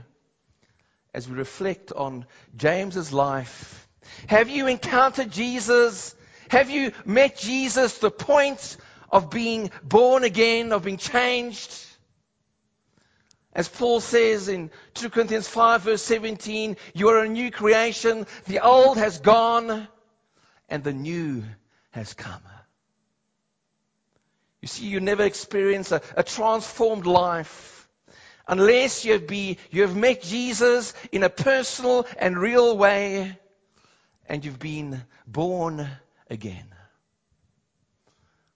as 1.14 1.30
we 1.30 1.36
reflect 1.36 1.92
on 1.92 2.26
James's 2.56 3.14
life. 3.14 3.88
Have 4.28 4.50
you 4.50 4.68
encountered 4.68 5.32
Jesus? 5.32 6.16
Have 6.50 6.70
you 6.70 6.92
met 7.06 7.38
Jesus, 7.38 7.98
the 7.98 8.12
point 8.12 8.78
of 9.12 9.30
being 9.30 9.72
born 9.84 10.24
again, 10.24 10.72
of 10.74 10.84
being 10.84 10.98
changed? 10.98 11.86
As 13.54 13.68
Paul 13.68 14.02
says 14.02 14.50
in 14.50 14.70
2 14.94 15.10
Corinthians 15.10 15.48
5 15.48 15.82
verse 15.82 16.04
17, 16.04 16.78
you 16.94 17.10
are 17.10 17.24
a 17.24 17.28
new 17.28 17.50
creation. 17.50 18.28
The 18.46 18.60
old 18.60 18.98
has 18.98 19.20
gone 19.20 19.88
and 20.70 20.84
the 20.84 20.94
new 20.94 21.44
has 21.92 22.14
come. 22.14 22.44
You 24.68 24.70
see, 24.70 24.86
you 24.88 25.00
never 25.00 25.24
experience 25.24 25.94
a, 25.94 26.02
a 26.18 26.24
transformed 26.24 27.06
life 27.06 27.88
unless 28.50 29.06
you 29.06 29.14
have, 29.14 29.26
be, 29.26 29.60
you 29.72 29.84
have 29.84 29.96
met 29.96 30.22
Jesus 30.24 30.94
in 31.10 31.24
a 31.24 31.30
personal 31.30 32.06
and 32.18 32.38
real 32.38 32.78
way 32.78 33.40
and 34.28 34.44
you've 34.44 34.60
been 34.60 35.02
born 35.26 35.88
again. 36.30 36.66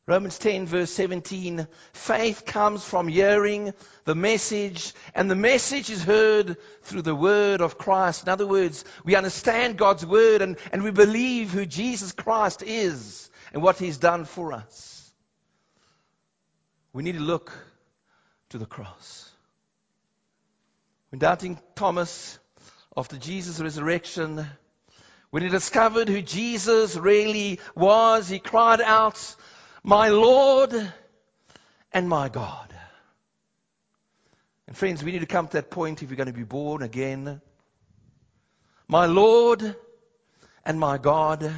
Romans 0.06 0.38
10 0.38 0.66
verse 0.66 0.92
17, 0.92 1.66
faith 1.94 2.46
comes 2.46 2.84
from 2.84 3.08
hearing 3.08 3.74
the 4.04 4.14
message, 4.14 4.94
and 5.16 5.32
the 5.32 5.36
message 5.36 5.90
is 5.90 6.04
heard 6.04 6.58
through 6.82 7.04
the 7.04 7.16
word 7.16 7.62
of 7.62 7.78
Christ. 7.78 8.24
In 8.24 8.28
other 8.28 8.48
words, 8.48 8.84
we 9.06 9.16
understand 9.16 9.78
God's 9.78 10.06
word 10.06 10.42
and, 10.42 10.58
and 10.74 10.84
we 10.84 10.92
believe 10.92 11.52
who 11.52 11.66
Jesus 11.66 12.12
Christ 12.12 12.64
is 12.64 13.30
and 13.54 13.64
what 13.64 13.78
he's 13.78 13.98
done 13.98 14.26
for 14.26 14.52
us. 14.52 15.01
We 16.94 17.04
need 17.04 17.16
to 17.16 17.22
look 17.22 17.52
to 18.50 18.58
the 18.58 18.66
cross. 18.66 19.30
When 21.10 21.20
doubting 21.20 21.60
Thomas, 21.76 22.40
after 22.96 23.18
Jesus' 23.18 23.60
resurrection, 23.60 24.46
when 25.30 25.44
he 25.44 25.50
discovered 25.50 26.10
who 26.10 26.22
Jesus 26.22 26.98
really 26.98 27.60
was, 27.76 28.28
he 28.28 28.40
cried 28.40 28.82
out, 28.82 29.36
my 29.84 30.10
Lord 30.10 30.74
and 31.94 32.10
my 32.10 32.30
God. 32.30 32.74
And 34.68 34.78
friends, 34.78 35.04
we 35.04 35.12
need 35.12 35.20
to 35.20 35.26
come 35.26 35.48
to 35.48 35.54
that 35.54 35.70
point 35.70 36.04
if 36.04 36.10
we're 36.10 36.16
going 36.16 36.28
to 36.28 36.34
be 36.34 36.44
born 36.44 36.82
again. 36.82 37.42
My 38.88 39.06
Lord 39.06 39.76
and 40.66 40.80
my 40.80 40.98
God. 40.98 41.52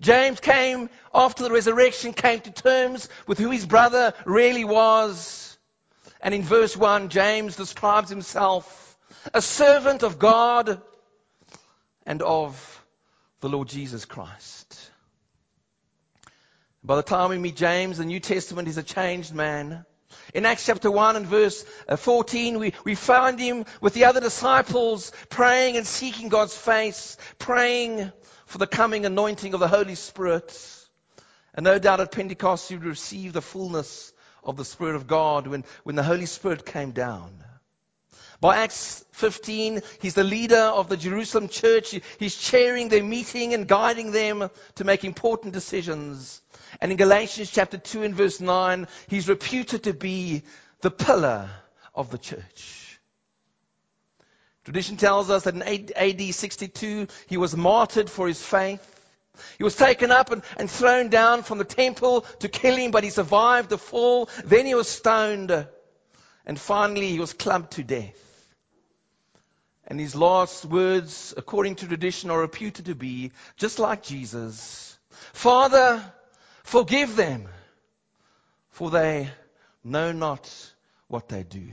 James 0.00 0.40
came 0.40 0.90
after 1.14 1.44
the 1.44 1.50
resurrection, 1.50 2.12
came 2.12 2.40
to 2.40 2.50
terms 2.50 3.08
with 3.26 3.38
who 3.38 3.50
his 3.50 3.66
brother 3.66 4.14
really 4.24 4.64
was. 4.64 5.58
And 6.20 6.34
in 6.34 6.42
verse 6.42 6.76
1, 6.76 7.08
James 7.08 7.56
describes 7.56 8.10
himself 8.10 8.96
a 9.32 9.42
servant 9.42 10.02
of 10.02 10.18
God 10.18 10.80
and 12.04 12.22
of 12.22 12.84
the 13.40 13.48
Lord 13.48 13.68
Jesus 13.68 14.04
Christ. 14.04 14.90
By 16.82 16.96
the 16.96 17.02
time 17.02 17.30
we 17.30 17.38
meet 17.38 17.56
James, 17.56 17.98
the 17.98 18.04
New 18.04 18.20
Testament 18.20 18.68
is 18.68 18.78
a 18.78 18.82
changed 18.82 19.34
man. 19.34 19.84
In 20.34 20.46
Acts 20.46 20.66
chapter 20.66 20.90
1 20.90 21.16
and 21.16 21.26
verse 21.26 21.64
uh, 21.88 21.96
14, 21.96 22.58
we, 22.58 22.72
we 22.84 22.94
find 22.94 23.38
him 23.38 23.64
with 23.80 23.94
the 23.94 24.04
other 24.04 24.20
disciples 24.20 25.12
praying 25.28 25.76
and 25.76 25.86
seeking 25.86 26.28
God's 26.28 26.56
face, 26.56 27.16
praying 27.38 28.12
for 28.46 28.58
the 28.58 28.66
coming 28.66 29.04
anointing 29.04 29.54
of 29.54 29.60
the 29.60 29.68
Holy 29.68 29.94
Spirit. 29.94 30.56
And 31.54 31.64
no 31.64 31.78
doubt 31.78 32.00
at 32.00 32.12
Pentecost 32.12 32.70
you 32.70 32.78
received 32.78 33.34
the 33.34 33.42
fullness 33.42 34.12
of 34.42 34.56
the 34.56 34.64
Spirit 34.64 34.96
of 34.96 35.06
God 35.06 35.46
when, 35.46 35.64
when 35.84 35.96
the 35.96 36.02
Holy 36.02 36.26
Spirit 36.26 36.64
came 36.64 36.92
down. 36.92 37.44
By 38.40 38.58
Acts 38.58 39.04
15, 39.12 39.82
he's 40.00 40.14
the 40.14 40.22
leader 40.22 40.56
of 40.56 40.88
the 40.88 40.96
Jerusalem 40.96 41.48
church. 41.48 41.98
He's 42.18 42.36
chairing 42.36 42.88
their 42.88 43.02
meeting 43.02 43.54
and 43.54 43.66
guiding 43.66 44.12
them 44.12 44.50
to 44.74 44.84
make 44.84 45.04
important 45.04 45.54
decisions. 45.54 46.42
And 46.80 46.92
in 46.92 46.98
Galatians 46.98 47.50
chapter 47.50 47.78
2 47.78 48.02
and 48.02 48.14
verse 48.14 48.40
9, 48.40 48.88
he's 49.08 49.28
reputed 49.28 49.84
to 49.84 49.94
be 49.94 50.42
the 50.82 50.90
pillar 50.90 51.48
of 51.94 52.10
the 52.10 52.18
church. 52.18 52.85
Tradition 54.66 54.98
tells 54.98 55.30
us 55.30 55.44
that 55.44 55.54
in 55.54 55.62
AD 55.96 56.34
62, 56.34 57.06
he 57.26 57.38
was 57.38 57.56
martyred 57.56 58.10
for 58.10 58.28
his 58.28 58.42
faith. 58.42 58.82
He 59.56 59.64
was 59.64 59.74
taken 59.74 60.10
up 60.10 60.30
and, 60.30 60.42
and 60.58 60.70
thrown 60.70 61.08
down 61.08 61.42
from 61.42 61.56
the 61.56 61.64
temple 61.64 62.26
to 62.40 62.48
kill 62.48 62.76
him, 62.76 62.90
but 62.90 63.02
he 63.02 63.10
survived 63.10 63.70
the 63.70 63.78
fall. 63.78 64.28
Then 64.44 64.66
he 64.66 64.74
was 64.74 64.88
stoned. 64.88 65.66
And 66.44 66.60
finally, 66.60 67.08
he 67.08 67.18
was 67.18 67.32
clubbed 67.32 67.72
to 67.72 67.82
death. 67.82 68.14
And 69.86 69.98
his 69.98 70.14
last 70.14 70.66
words, 70.66 71.32
according 71.36 71.76
to 71.76 71.86
tradition, 71.86 72.30
are 72.30 72.40
reputed 72.40 72.86
to 72.86 72.94
be 72.94 73.32
just 73.56 73.78
like 73.78 74.02
Jesus 74.02 74.98
Father, 75.32 76.02
Forgive 76.66 77.14
them, 77.14 77.46
for 78.70 78.90
they 78.90 79.30
know 79.84 80.10
not 80.10 80.50
what 81.06 81.28
they 81.28 81.44
do. 81.44 81.68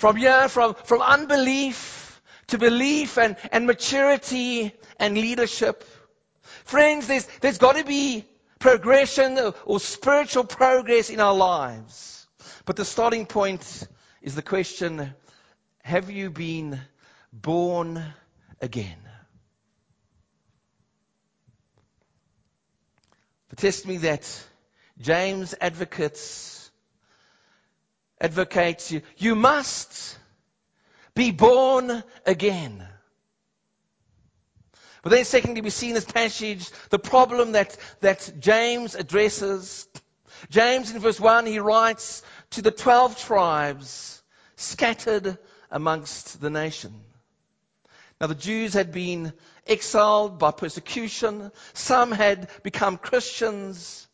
From 0.00 0.16
here, 0.16 0.48
from, 0.48 0.76
from 0.84 1.02
unbelief 1.02 2.22
to 2.46 2.56
belief 2.56 3.18
and, 3.18 3.36
and 3.52 3.66
maturity 3.66 4.72
and 4.98 5.14
leadership. 5.14 5.84
Friends, 6.64 7.06
there's, 7.06 7.26
there's 7.42 7.58
got 7.58 7.76
to 7.76 7.84
be 7.84 8.24
progression 8.58 9.38
or, 9.38 9.54
or 9.66 9.78
spiritual 9.78 10.44
progress 10.44 11.10
in 11.10 11.20
our 11.20 11.34
lives. 11.34 12.26
But 12.64 12.76
the 12.76 12.84
starting 12.86 13.26
point 13.26 13.86
is 14.22 14.34
the 14.34 14.40
question, 14.40 15.12
have 15.82 16.10
you 16.10 16.30
been 16.30 16.80
born 17.30 18.02
again? 18.58 18.96
The 23.50 23.56
testimony 23.56 23.98
that 23.98 24.44
James 24.98 25.54
advocates, 25.60 26.59
advocates 28.20 28.92
you, 28.92 29.02
you 29.16 29.34
must 29.34 30.18
be 31.14 31.30
born 31.30 32.02
again. 32.26 32.86
But 35.02 35.10
then 35.10 35.24
secondly, 35.24 35.62
we 35.62 35.70
see 35.70 35.88
in 35.88 35.94
this 35.94 36.04
passage 36.04 36.70
the 36.90 36.98
problem 36.98 37.52
that, 37.52 37.76
that 38.00 38.32
James 38.38 38.94
addresses. 38.94 39.88
James 40.50 40.90
in 40.90 41.00
verse 41.00 41.18
1, 41.18 41.46
he 41.46 41.58
writes 41.58 42.22
to 42.50 42.62
the 42.62 42.70
12 42.70 43.18
tribes 43.18 44.22
scattered 44.56 45.38
amongst 45.70 46.40
the 46.40 46.50
nation. 46.50 46.94
Now 48.20 48.26
the 48.26 48.34
Jews 48.34 48.74
had 48.74 48.92
been 48.92 49.32
exiled 49.66 50.38
by 50.38 50.50
persecution. 50.50 51.50
Some 51.72 52.12
had 52.12 52.50
become 52.62 52.98
Christians. 52.98 54.06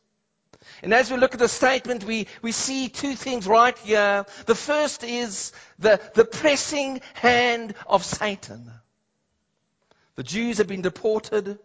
And 0.82 0.92
as 0.92 1.10
we 1.10 1.16
look 1.16 1.34
at 1.34 1.40
the 1.40 1.48
statement, 1.48 2.04
we, 2.04 2.26
we 2.42 2.52
see 2.52 2.88
two 2.88 3.14
things 3.14 3.46
right 3.46 3.76
here. 3.78 4.26
The 4.46 4.54
first 4.54 5.04
is 5.04 5.52
the, 5.78 6.00
the 6.14 6.24
pressing 6.24 7.00
hand 7.14 7.74
of 7.86 8.04
Satan. 8.04 8.70
The 10.16 10.22
Jews 10.22 10.58
had 10.58 10.66
been 10.66 10.82
deported. 10.82 11.58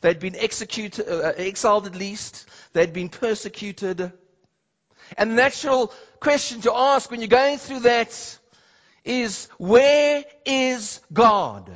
They'd 0.00 0.18
been 0.18 0.36
executed, 0.36 1.08
uh, 1.08 1.32
exiled 1.36 1.86
at 1.86 1.94
least. 1.94 2.46
They'd 2.72 2.92
been 2.92 3.08
persecuted. 3.08 4.12
And 5.16 5.30
the 5.30 5.36
natural 5.36 5.92
question 6.20 6.60
to 6.62 6.74
ask 6.74 7.10
when 7.10 7.20
you're 7.20 7.28
going 7.28 7.58
through 7.58 7.80
that 7.80 8.38
is, 9.04 9.48
where 9.58 10.24
is 10.44 11.00
God? 11.12 11.70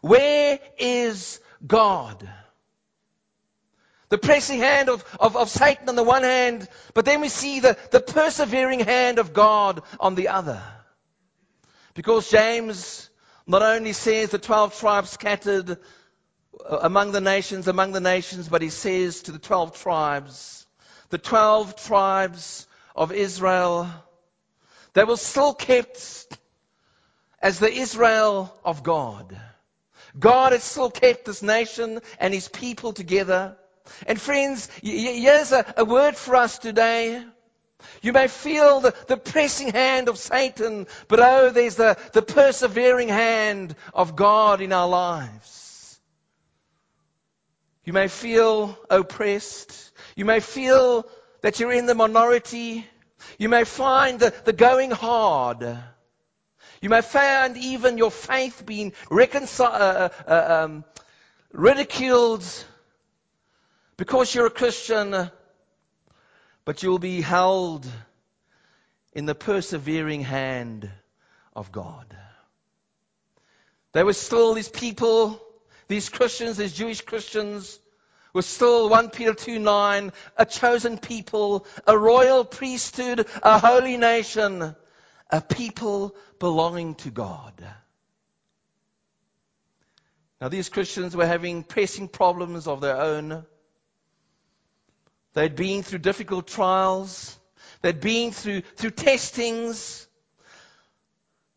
Where 0.00 0.58
is 0.78 1.40
God? 1.66 2.28
The 4.08 4.18
pressing 4.18 4.60
hand 4.60 4.88
of, 4.88 5.04
of, 5.18 5.36
of, 5.36 5.48
Satan 5.48 5.88
on 5.88 5.96
the 5.96 6.04
one 6.04 6.22
hand, 6.22 6.68
but 6.94 7.04
then 7.04 7.20
we 7.20 7.28
see 7.28 7.60
the, 7.60 7.76
the 7.90 8.00
persevering 8.00 8.80
hand 8.80 9.18
of 9.18 9.32
God 9.32 9.82
on 9.98 10.14
the 10.14 10.28
other. 10.28 10.62
Because 11.94 12.30
James 12.30 13.10
not 13.46 13.62
only 13.62 13.92
says 13.92 14.30
the 14.30 14.38
12 14.38 14.78
tribes 14.78 15.10
scattered 15.10 15.70
uh, 15.70 16.78
among 16.82 17.12
the 17.12 17.20
nations, 17.20 17.66
among 17.66 17.92
the 17.92 18.00
nations, 18.00 18.48
but 18.48 18.62
he 18.62 18.70
says 18.70 19.22
to 19.22 19.32
the 19.32 19.38
12 19.38 19.80
tribes, 19.80 20.66
the 21.10 21.18
12 21.18 21.76
tribes 21.76 22.66
of 22.94 23.12
Israel, 23.12 23.88
they 24.92 25.04
were 25.04 25.16
still 25.16 25.52
kept 25.52 26.26
as 27.40 27.58
the 27.58 27.72
Israel 27.72 28.56
of 28.64 28.82
God. 28.82 29.38
God 30.18 30.52
has 30.52 30.64
still 30.64 30.90
kept 30.90 31.26
this 31.26 31.42
nation 31.42 32.00
and 32.18 32.32
his 32.32 32.48
people 32.48 32.92
together. 32.92 33.56
And 34.06 34.20
friends, 34.20 34.68
here's 34.82 35.52
a, 35.52 35.84
word 35.84 36.16
for 36.16 36.36
us 36.36 36.58
today. 36.58 37.22
You 38.02 38.12
may 38.12 38.28
feel 38.28 38.80
the, 38.80 38.94
the, 39.06 39.16
pressing 39.16 39.68
hand 39.68 40.08
of 40.08 40.18
Satan, 40.18 40.86
but 41.08 41.20
oh, 41.20 41.50
there's 41.50 41.76
the, 41.76 41.96
the 42.12 42.22
persevering 42.22 43.08
hand 43.08 43.76
of 43.94 44.16
God 44.16 44.60
in 44.60 44.72
our 44.72 44.88
lives. 44.88 45.98
You 47.84 47.92
may 47.92 48.08
feel 48.08 48.76
oppressed. 48.90 49.92
You 50.16 50.24
may 50.24 50.40
feel 50.40 51.06
that 51.42 51.60
you're 51.60 51.72
in 51.72 51.86
the 51.86 51.94
minority. 51.94 52.84
You 53.38 53.48
may 53.48 53.64
find 53.64 54.18
the, 54.18 54.34
the 54.44 54.52
going 54.52 54.90
hard. 54.90 55.62
You 56.80 56.88
may 56.88 57.02
find 57.02 57.56
even 57.56 57.98
your 57.98 58.10
faith 58.10 58.64
being 58.66 58.92
reconciled, 59.10 59.74
uh, 59.74 60.08
uh, 60.26 60.64
um, 60.64 60.84
ridiculed 61.52 62.44
because 63.96 64.34
you're 64.34 64.46
a 64.46 64.50
Christian, 64.50 65.30
but 66.64 66.82
you'll 66.82 66.98
be 66.98 67.20
held 67.20 67.86
in 69.12 69.26
the 69.26 69.34
persevering 69.34 70.22
hand 70.22 70.90
of 71.54 71.72
God. 71.72 72.16
There 73.92 74.04
were 74.04 74.12
still 74.12 74.52
these 74.52 74.68
people, 74.68 75.40
these 75.88 76.10
Christians, 76.10 76.58
these 76.58 76.74
Jewish 76.74 77.00
Christians, 77.00 77.78
were 78.34 78.42
still 78.42 78.90
1 78.90 79.08
Peter 79.08 79.32
2 79.32 79.58
9, 79.58 80.12
a 80.36 80.44
chosen 80.44 80.98
people, 80.98 81.66
a 81.86 81.96
royal 81.96 82.44
priesthood, 82.44 83.26
a 83.42 83.58
holy 83.58 83.96
nation, 83.96 84.76
a 85.30 85.40
people 85.40 86.14
belonging 86.38 86.96
to 86.96 87.10
God. 87.10 87.54
Now, 90.38 90.50
these 90.50 90.68
Christians 90.68 91.16
were 91.16 91.26
having 91.26 91.62
pressing 91.62 92.08
problems 92.08 92.66
of 92.66 92.82
their 92.82 92.98
own. 92.98 93.46
They'd 95.36 95.54
been 95.54 95.82
through 95.82 95.98
difficult 95.98 96.46
trials. 96.46 97.38
They'd 97.82 98.00
been 98.00 98.32
through, 98.32 98.62
through 98.62 98.92
testings. 98.92 100.08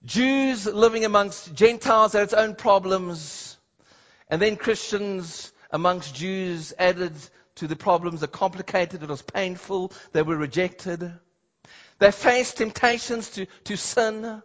Jews 0.04 0.66
living 0.66 1.06
amongst 1.06 1.54
Gentiles 1.54 2.12
had 2.12 2.24
its 2.24 2.34
own 2.34 2.56
problems. 2.56 3.58
And 4.30 4.42
then 4.42 4.58
Christians 4.58 5.54
amongst 5.72 6.14
Jews 6.14 6.74
added 6.78 7.14
to 7.56 7.68
the 7.68 7.78
problems, 7.78 8.22
it 8.22 8.34
complicated, 8.34 9.02
it 9.02 9.08
was 9.08 9.22
painful, 9.22 9.94
they 10.12 10.24
were 10.24 10.36
rejected. 10.36 11.14
They 12.00 12.12
faced 12.12 12.58
temptations 12.58 13.30
to, 13.32 13.46
to 13.64 13.78
sin. 13.78 14.44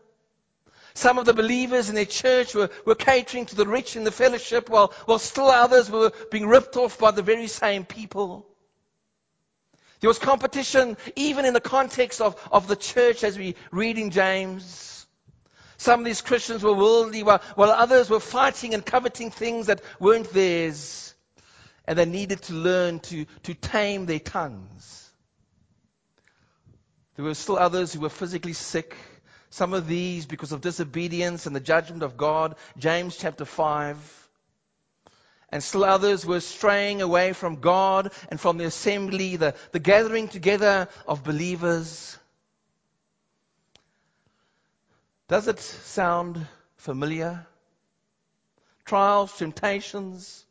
Some 0.94 1.18
of 1.18 1.26
the 1.26 1.34
believers 1.34 1.88
in 1.88 1.96
their 1.96 2.04
church 2.04 2.54
were, 2.54 2.70
were 2.86 2.94
catering 2.94 3.46
to 3.46 3.56
the 3.56 3.66
rich 3.66 3.96
in 3.96 4.04
the 4.04 4.12
fellowship, 4.12 4.70
while, 4.70 4.92
while 5.06 5.18
still 5.18 5.48
others 5.48 5.90
were 5.90 6.12
being 6.30 6.46
ripped 6.46 6.76
off 6.76 7.00
by 7.00 7.10
the 7.10 7.22
very 7.22 7.48
same 7.48 7.84
people. 7.84 8.46
There 10.00 10.08
was 10.08 10.18
competition 10.18 10.96
even 11.16 11.44
in 11.44 11.54
the 11.54 11.60
context 11.60 12.20
of, 12.20 12.36
of 12.50 12.68
the 12.68 12.76
church 12.76 13.24
as 13.24 13.38
we 13.38 13.54
read 13.70 13.98
in 13.98 14.10
James. 14.10 15.06
Some 15.76 16.00
of 16.00 16.06
these 16.06 16.20
Christians 16.20 16.62
were 16.62 16.74
worldly 16.74 17.22
while, 17.22 17.42
while 17.54 17.70
others 17.70 18.08
were 18.08 18.20
fighting 18.20 18.74
and 18.74 18.84
coveting 18.84 19.30
things 19.30 19.66
that 19.66 19.82
weren't 19.98 20.32
theirs. 20.32 21.14
And 21.86 21.98
they 21.98 22.06
needed 22.06 22.42
to 22.42 22.54
learn 22.54 23.00
to, 23.00 23.26
to 23.42 23.54
tame 23.54 24.06
their 24.06 24.18
tongues. 24.18 25.10
There 27.16 27.24
were 27.24 27.34
still 27.34 27.58
others 27.58 27.92
who 27.92 28.00
were 28.00 28.08
physically 28.08 28.54
sick. 28.54 28.96
Some 29.50 29.72
of 29.72 29.86
these 29.86 30.26
because 30.26 30.52
of 30.52 30.60
disobedience 30.60 31.46
and 31.46 31.54
the 31.54 31.60
judgment 31.60 32.02
of 32.02 32.16
God. 32.16 32.56
James 32.76 33.16
chapter 33.16 33.44
5 33.44 34.23
and 35.54 35.62
still 35.62 35.84
others 35.84 36.26
were 36.26 36.40
straying 36.40 37.00
away 37.00 37.32
from 37.32 37.60
God 37.60 38.12
and 38.28 38.40
from 38.40 38.58
the 38.58 38.64
assembly, 38.64 39.36
the, 39.36 39.54
the 39.70 39.78
gathering 39.78 40.26
together 40.26 40.88
of 41.06 41.22
believers. 41.22 42.18
Does 45.28 45.46
it 45.46 45.60
sound 45.60 46.44
familiar? 46.76 47.46
Trials, 48.84 49.38
temptations, 49.38 50.44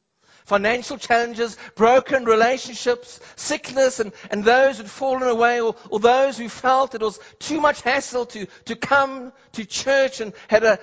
financial 0.46 0.98
challenges, 0.98 1.58
broken 1.76 2.24
relationships, 2.24 3.20
sickness, 3.36 4.00
and, 4.00 4.14
and 4.32 4.46
those 4.46 4.78
who'd 4.78 4.90
fallen 4.90 5.24
away, 5.24 5.60
or, 5.60 5.76
or 5.90 6.00
those 6.00 6.38
who 6.38 6.48
felt 6.48 6.96
it 6.96 7.02
was 7.02 7.20
too 7.40 7.60
much 7.60 7.82
hassle 7.82 8.26
to, 8.28 8.48
to 8.66 8.78
come 8.78 9.34
to 9.52 9.66
church 9.66 10.22
and 10.22 10.32
had 10.48 10.64
a, 10.64 10.80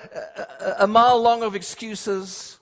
a, 0.61 0.85
a 0.85 0.87
mile 0.87 1.23
long 1.23 1.43
of 1.43 1.55
excuses. 1.55 2.60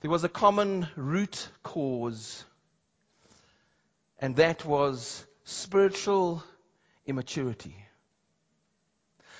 There 0.00 0.10
was 0.10 0.24
a 0.24 0.28
common 0.28 0.88
root 0.96 1.48
cause, 1.62 2.44
and 4.18 4.36
that 4.36 4.64
was 4.64 5.26
spiritual 5.44 6.42
immaturity. 7.06 7.76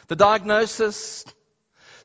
The 0.09 0.16
diagnosis 0.16 1.25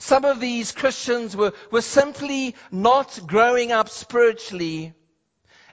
some 0.03 0.25
of 0.25 0.41
these 0.41 0.73
Christians 0.73 1.33
were, 1.33 1.53
were 1.71 1.81
simply 1.81 2.55
not 2.71 3.21
growing 3.25 3.71
up 3.71 3.87
spiritually. 3.87 4.93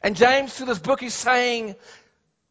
And 0.04 0.14
James, 0.14 0.54
through 0.54 0.66
this 0.66 0.78
book, 0.78 1.02
is 1.02 1.14
saying, 1.14 1.74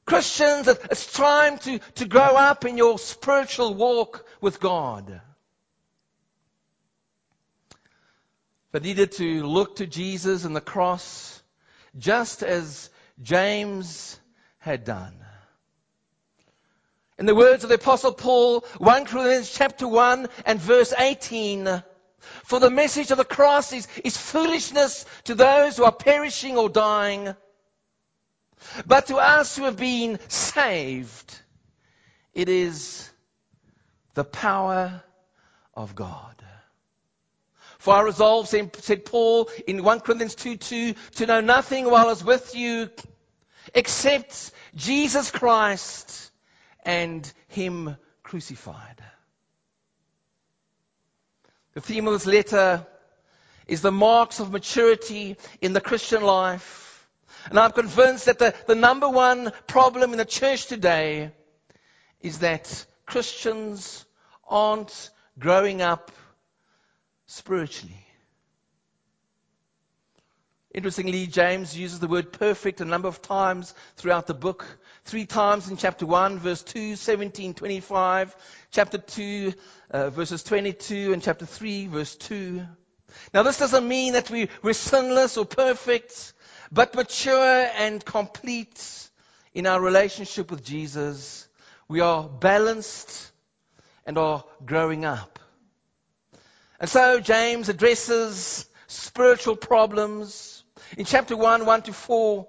Christians, 0.06 0.68
it's 0.68 1.14
time 1.14 1.58
to, 1.60 1.80
to 1.96 2.06
grow 2.06 2.36
up 2.36 2.66
in 2.66 2.78
your 2.78 3.00
spiritual 3.00 3.76
walk 3.76 4.26
with 4.42 4.60
God. 4.60 5.22
But 8.72 8.84
needed 8.84 9.14
to 9.14 9.46
look 9.46 9.78
to 9.78 9.88
Jesus 9.88 10.46
and 10.46 10.56
the 10.56 10.62
cross 10.62 11.42
just 11.98 12.44
as 12.44 12.90
James 13.22 14.20
had 14.60 14.86
done. 14.86 15.16
In 17.18 17.26
the 17.26 17.36
words 17.36 17.64
of 17.64 17.70
the 17.70 17.76
apostle 17.76 18.14
Paul, 18.14 18.62
1 18.78 19.06
Corinthians 19.06 19.52
chapter 19.52 19.88
1 19.88 20.28
and 20.46 20.60
verse 20.60 20.94
18, 20.98 21.84
for 22.46 22.60
the 22.60 22.70
message 22.70 23.12
of 23.12 23.18
the 23.18 23.26
cross 23.26 23.74
is, 23.74 23.88
is 24.04 24.16
foolishness 24.16 25.06
to 25.26 25.36
those 25.36 25.78
who 25.78 25.84
are 25.84 25.92
perishing 25.92 26.58
or 26.58 26.70
dying. 26.70 27.36
But 28.86 29.08
to 29.08 29.18
us 29.18 29.58
who 29.58 29.66
have 29.66 29.78
been 29.78 30.20
saved, 30.28 31.38
it 32.34 32.48
is 32.50 33.10
the 34.14 34.24
power 34.24 35.04
of 35.74 35.96
God. 35.96 36.39
For 37.80 37.94
I 37.94 38.02
resolve, 38.02 38.50
said 38.50 39.06
Paul 39.06 39.50
in 39.66 39.84
1 39.84 40.02
Corinthians 40.02 40.36
2 40.36 40.58
2, 40.58 40.94
to 41.16 41.26
know 41.26 41.40
nothing 41.40 41.86
while 41.90 42.08
I 42.08 42.10
was 42.10 42.24
with 42.24 42.54
you 42.54 42.90
except 43.74 44.52
Jesus 44.76 45.32
Christ 45.32 46.32
and 46.84 47.32
Him 47.48 47.96
crucified. 48.22 49.02
The 51.74 51.80
theme 51.80 52.08
of 52.08 52.14
this 52.14 52.26
letter 52.26 52.86
is 53.66 53.82
the 53.82 53.94
marks 53.94 54.42
of 54.42 54.52
maturity 54.52 55.38
in 55.62 55.72
the 55.72 55.80
Christian 55.80 56.22
life. 56.22 57.08
And 57.50 57.58
I'm 57.58 57.72
convinced 57.72 58.26
that 58.26 58.40
the, 58.40 58.54
the 58.68 58.76
number 58.76 59.08
one 59.08 59.54
problem 59.68 60.12
in 60.12 60.18
the 60.18 60.26
church 60.26 60.66
today 60.66 61.32
is 62.20 62.40
that 62.40 62.86
Christians 63.06 64.06
aren't 64.50 65.12
growing 65.38 65.82
up 65.82 66.12
spiritually. 67.30 68.08
Interestingly, 70.74 71.28
James 71.28 71.78
uses 71.78 72.00
the 72.00 72.08
word 72.08 72.34
perfect 72.34 72.82
a 72.82 72.86
number 72.86 73.08
of 73.08 73.22
times 73.22 73.74
throughout 73.98 74.26
the 74.26 74.34
book. 74.34 74.66
Three 75.06 75.26
times 75.26 75.70
in 75.70 75.78
chapter 75.78 76.08
1, 76.08 76.40
verse 76.40 76.64
2, 76.64 76.96
17, 76.96 77.54
25, 77.54 78.36
chapter 78.72 78.98
2, 78.98 79.54
uh, 79.92 80.10
verses 80.10 80.44
22, 80.44 81.14
and 81.14 81.22
chapter 81.22 81.46
3, 81.46 81.88
verse 81.88 82.16
2. 82.16 82.64
Now, 83.34 83.44
this 83.44 83.60
doesn't 83.60 83.88
mean 83.88 84.14
that 84.14 84.30
we, 84.32 84.50
we're 84.64 84.74
sinless 84.74 85.38
or 85.38 85.46
perfect, 85.46 86.34
but 86.72 86.96
mature 86.96 87.68
and 87.78 88.04
complete 88.04 89.10
in 89.54 89.68
our 89.68 89.80
relationship 89.80 90.50
with 90.50 90.64
Jesus. 90.64 91.48
We 91.88 92.02
are 92.02 92.28
balanced 92.28 93.32
and 94.06 94.18
are 94.18 94.44
growing 94.66 95.06
up. 95.06 95.39
And 96.80 96.90
so, 96.90 97.20
James 97.20 97.70
addresses 97.70 98.66
spiritual 98.88 99.56
problems 99.56 100.64
in 100.98 101.06
chapter 101.06 101.36
1, 101.36 101.66
1 101.66 101.82
to 101.84 101.94
4, 101.94 102.48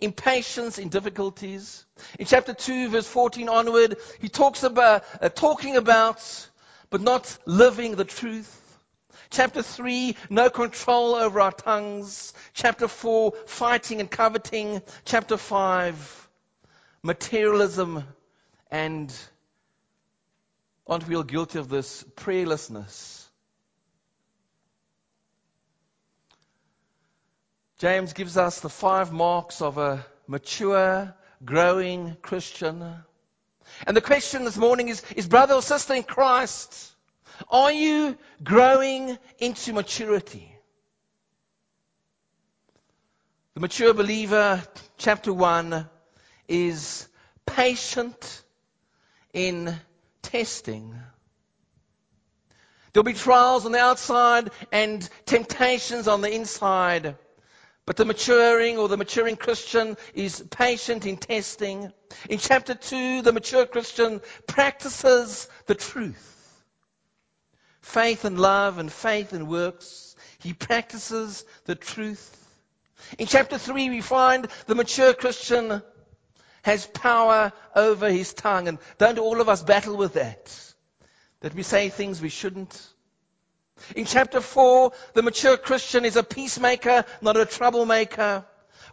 impatience 0.00 0.78
in 0.78 0.88
difficulties. 0.88 1.84
In 2.18 2.26
chapter 2.26 2.54
2, 2.54 2.88
verse 2.88 3.06
14 3.06 3.48
onward, 3.48 3.96
he 4.20 4.28
talks 4.28 4.62
about 4.62 5.04
uh, 5.20 5.28
talking 5.28 5.76
about, 5.76 6.20
but 6.90 7.00
not 7.00 7.36
living 7.46 7.96
the 7.96 8.04
truth. 8.04 8.56
Chapter 9.30 9.62
3, 9.62 10.16
no 10.28 10.50
control 10.50 11.14
over 11.14 11.40
our 11.40 11.52
tongues. 11.52 12.34
Chapter 12.52 12.88
4, 12.88 13.32
fighting 13.46 14.00
and 14.00 14.10
coveting. 14.10 14.82
Chapter 15.04 15.36
5, 15.36 16.28
materialism 17.04 18.04
and, 18.72 19.14
aren't 20.90 21.06
we 21.06 21.14
all 21.14 21.22
guilty 21.22 21.60
of 21.60 21.68
this? 21.68 22.04
Prayerlessness. 22.16 23.24
James 27.78 28.12
gives 28.12 28.36
us 28.36 28.60
the 28.60 28.68
five 28.68 29.12
marks 29.12 29.62
of 29.62 29.78
a 29.78 30.04
mature, 30.26 31.14
growing 31.44 32.16
Christian. 32.20 32.84
And 33.86 33.96
the 33.96 34.00
question 34.00 34.44
this 34.44 34.56
morning 34.56 34.88
is, 34.88 35.02
is 35.14 35.28
brother 35.28 35.54
or 35.54 35.62
sister 35.62 35.94
in 35.94 36.02
Christ, 36.02 36.92
are 37.48 37.72
you 37.72 38.18
growing 38.42 39.16
into 39.38 39.72
maturity? 39.72 40.52
The 43.54 43.60
mature 43.60 43.94
believer, 43.94 44.62
chapter 44.98 45.32
1, 45.32 45.88
is 46.48 47.08
patient 47.46 48.42
in 49.32 49.74
testing. 50.22 50.94
There'll 52.92 53.04
be 53.04 53.12
trials 53.12 53.66
on 53.66 53.72
the 53.72 53.78
outside 53.78 54.50
and 54.72 55.08
temptations 55.26 56.08
on 56.08 56.20
the 56.20 56.32
inside. 56.32 57.16
But 57.86 57.96
the 57.96 58.04
maturing 58.04 58.78
or 58.78 58.88
the 58.88 58.96
maturing 58.96 59.36
Christian 59.36 59.96
is 60.14 60.44
patient 60.50 61.06
in 61.06 61.16
testing. 61.16 61.92
In 62.28 62.38
chapter 62.38 62.74
2, 62.74 63.22
the 63.22 63.32
mature 63.32 63.66
Christian 63.66 64.20
practices 64.46 65.48
the 65.66 65.74
truth. 65.74 66.26
Faith 67.80 68.24
and 68.24 68.38
love 68.38 68.78
and 68.78 68.92
faith 68.92 69.32
and 69.32 69.48
works. 69.48 70.14
He 70.38 70.52
practices 70.52 71.44
the 71.64 71.74
truth. 71.74 72.36
In 73.18 73.26
chapter 73.26 73.58
3, 73.58 73.90
we 73.90 74.00
find 74.00 74.46
the 74.66 74.74
mature 74.74 75.14
Christian 75.14 75.82
has 76.62 76.86
power 76.86 77.52
over 77.74 78.10
his 78.10 78.32
tongue. 78.34 78.68
And 78.68 78.78
don't 78.98 79.18
all 79.18 79.40
of 79.40 79.48
us 79.48 79.62
battle 79.62 79.96
with 79.96 80.14
that? 80.14 80.54
That 81.40 81.54
we 81.54 81.62
say 81.62 81.88
things 81.88 82.20
we 82.20 82.28
shouldn't? 82.28 82.80
In 83.96 84.04
chapter 84.04 84.40
4, 84.40 84.92
the 85.14 85.22
mature 85.22 85.56
Christian 85.56 86.04
is 86.04 86.16
a 86.16 86.22
peacemaker, 86.22 87.04
not 87.22 87.36
a 87.36 87.46
troublemaker. 87.46 88.44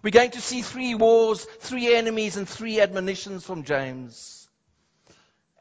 We're 0.01 0.12
going 0.12 0.32
to 0.32 0.41
see 0.41 0.62
three 0.62 0.95
wars, 0.95 1.43
three 1.43 1.93
enemies, 1.93 2.38
and 2.38 2.47
three 2.47 2.80
admonitions 2.80 3.43
from 3.43 3.63
James. 3.63 4.47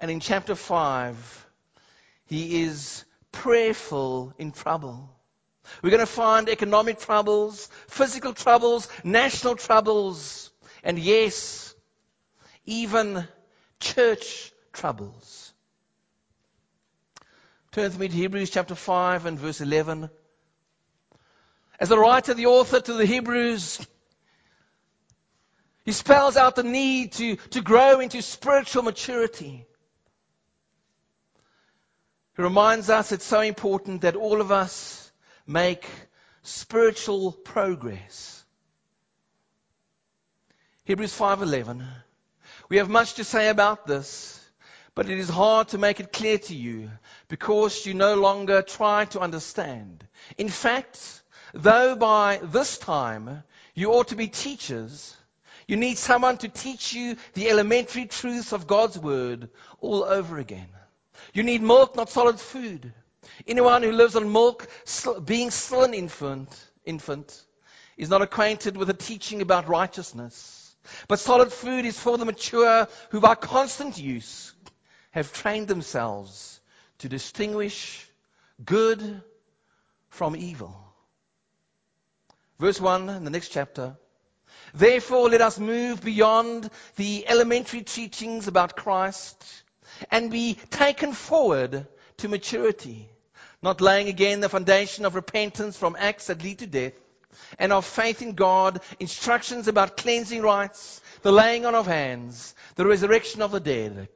And 0.01 0.11
in 0.11 0.21
chapter 0.21 0.55
5, 0.55 1.47
he 2.27 2.62
is 2.62 3.05
prayerful 3.33 4.35
in 4.38 4.53
trouble. 4.53 5.11
We're 5.83 5.90
going 5.90 6.01
to 6.01 6.07
find 6.07 6.49
economic 6.49 7.01
troubles, 7.01 7.69
physical 7.88 8.33
troubles, 8.33 8.88
national 9.03 9.57
troubles, 9.57 10.51
and 10.85 10.99
yes, 10.99 11.66
even 12.67 13.27
church 13.81 14.53
troubles. 14.73 15.53
Turn 17.73 17.85
with 17.85 17.99
me 17.99 18.09
to 18.09 18.15
Hebrews 18.15 18.51
chapter 18.51 18.75
5 18.75 19.27
and 19.27 19.39
verse 19.39 19.61
11. 19.61 20.11
As 21.79 21.89
the 21.89 21.99
writer, 21.99 22.35
the 22.35 22.47
author 22.47 22.81
to 22.81 22.93
the 22.95 23.05
Hebrews, 23.05 23.87
he 25.85 25.93
spells 25.93 26.37
out 26.37 26.57
the 26.57 26.63
need 26.63 27.13
to, 27.13 27.37
to 27.37 27.61
grow 27.61 28.01
into 28.01 28.23
spiritual 28.23 28.83
maturity. 28.83 29.67
He 32.37 32.43
reminds 32.43 32.91
us 32.91 33.13
it's 33.13 33.25
so 33.25 33.41
important 33.41 34.03
that 34.03 34.17
all 34.17 34.41
of 34.41 34.51
us 34.51 35.11
make 35.47 35.87
spiritual 36.43 37.33
progress. 37.33 38.45
Hebrews 40.85 41.17
5:11. 41.17 41.85
We 42.69 42.79
have 42.79 42.89
much 42.89 43.15
to 43.15 43.25
say 43.25 43.49
about 43.49 43.87
this, 43.87 44.41
but 44.97 45.09
it 45.09 45.19
is 45.19 45.29
hard 45.29 45.69
to 45.69 45.79
make 45.79 46.01
it 46.01 46.13
clear 46.13 46.39
to 46.39 46.55
you 46.55 46.91
because 47.29 47.87
you 47.87 47.95
no 47.95 48.17
longer 48.17 48.63
try 48.63 49.05
to 49.07 49.21
understand. 49.21 50.05
In 50.37 50.49
fact, 50.49 51.23
though 51.55 51.95
by 51.95 52.41
this 52.43 52.77
time 52.79 53.45
you 53.75 53.93
ought 53.93 54.09
to 54.09 54.17
be 54.17 54.27
teachers, 54.27 55.17
you 55.69 55.77
need 55.77 55.97
someone 55.97 56.39
to 56.39 56.49
teach 56.49 56.93
you 56.93 57.17
the 57.35 57.51
elementary 57.51 58.07
truths 58.07 58.53
of 58.53 58.67
God's 58.67 58.99
Word 58.99 59.49
all 59.81 60.03
over 60.03 60.39
again. 60.39 60.69
You 61.35 61.45
need 61.45 61.63
milk, 61.63 61.95
not 61.95 62.11
solid 62.11 62.41
food. 62.41 62.93
Anyone 63.47 63.85
who 63.85 63.93
lives 63.93 64.17
on 64.17 64.33
milk, 64.33 64.69
being 65.25 65.51
still 65.53 65.85
an 65.85 65.95
infant, 65.95 66.49
infant, 66.85 67.45
is 67.97 68.09
not 68.09 68.23
acquainted 68.23 68.77
with 68.77 68.89
the 68.89 68.95
teaching 68.95 69.41
about 69.41 69.69
righteousness. 69.69 70.66
But 71.09 71.18
solid 71.20 71.53
food 71.53 71.85
is 71.85 71.99
for 71.99 72.18
the 72.18 72.25
mature 72.25 72.88
who 73.11 73.20
by 73.20 73.35
constant 73.35 73.99
use 73.99 74.53
have 75.11 75.33
trained 75.33 75.68
themselves 75.68 76.61
to 76.99 77.09
distinguish 77.09 78.07
good 78.64 79.22
from 80.09 80.37
evil. 80.37 80.77
Verse 82.59 82.81
1 82.81 83.09
in 83.11 83.25
the 83.25 83.31
next 83.31 83.49
chapter. 83.49 83.96
Therefore, 84.75 85.29
let 85.31 85.40
us 85.40 85.59
move 85.59 86.03
beyond 86.03 86.70
the 86.96 87.27
elementary 87.29 87.83
teachings 87.83 88.49
about 88.49 88.77
Christ 88.77 89.37
and 90.11 90.31
be 90.31 90.55
taken 90.70 91.12
forward 91.12 91.87
to 92.18 92.29
maturity, 92.29 93.09
not 93.62 93.81
laying 93.81 94.09
again 94.09 94.40
the 94.40 94.49
foundation 94.49 95.05
of 95.05 95.14
repentance 95.14 95.77
from 95.77 95.96
acts 95.99 96.27
that 96.27 96.42
lead 96.42 96.59
to 96.61 96.66
death, 96.66 96.94
and 97.59 97.73
of 97.73 97.85
faith 97.85 98.23
in 98.23 98.33
God, 98.33 98.81
instructions 99.01 99.69
about 99.69 99.97
cleansing 99.97 100.43
rites, 100.43 101.01
the 101.23 101.33
laying 101.33 101.67
on 101.67 101.75
of 101.75 101.87
hands, 101.87 102.55
the 102.77 102.87
resurrection 102.87 103.43
of 103.43 103.51
the 103.51 103.61
dead, 103.61 104.09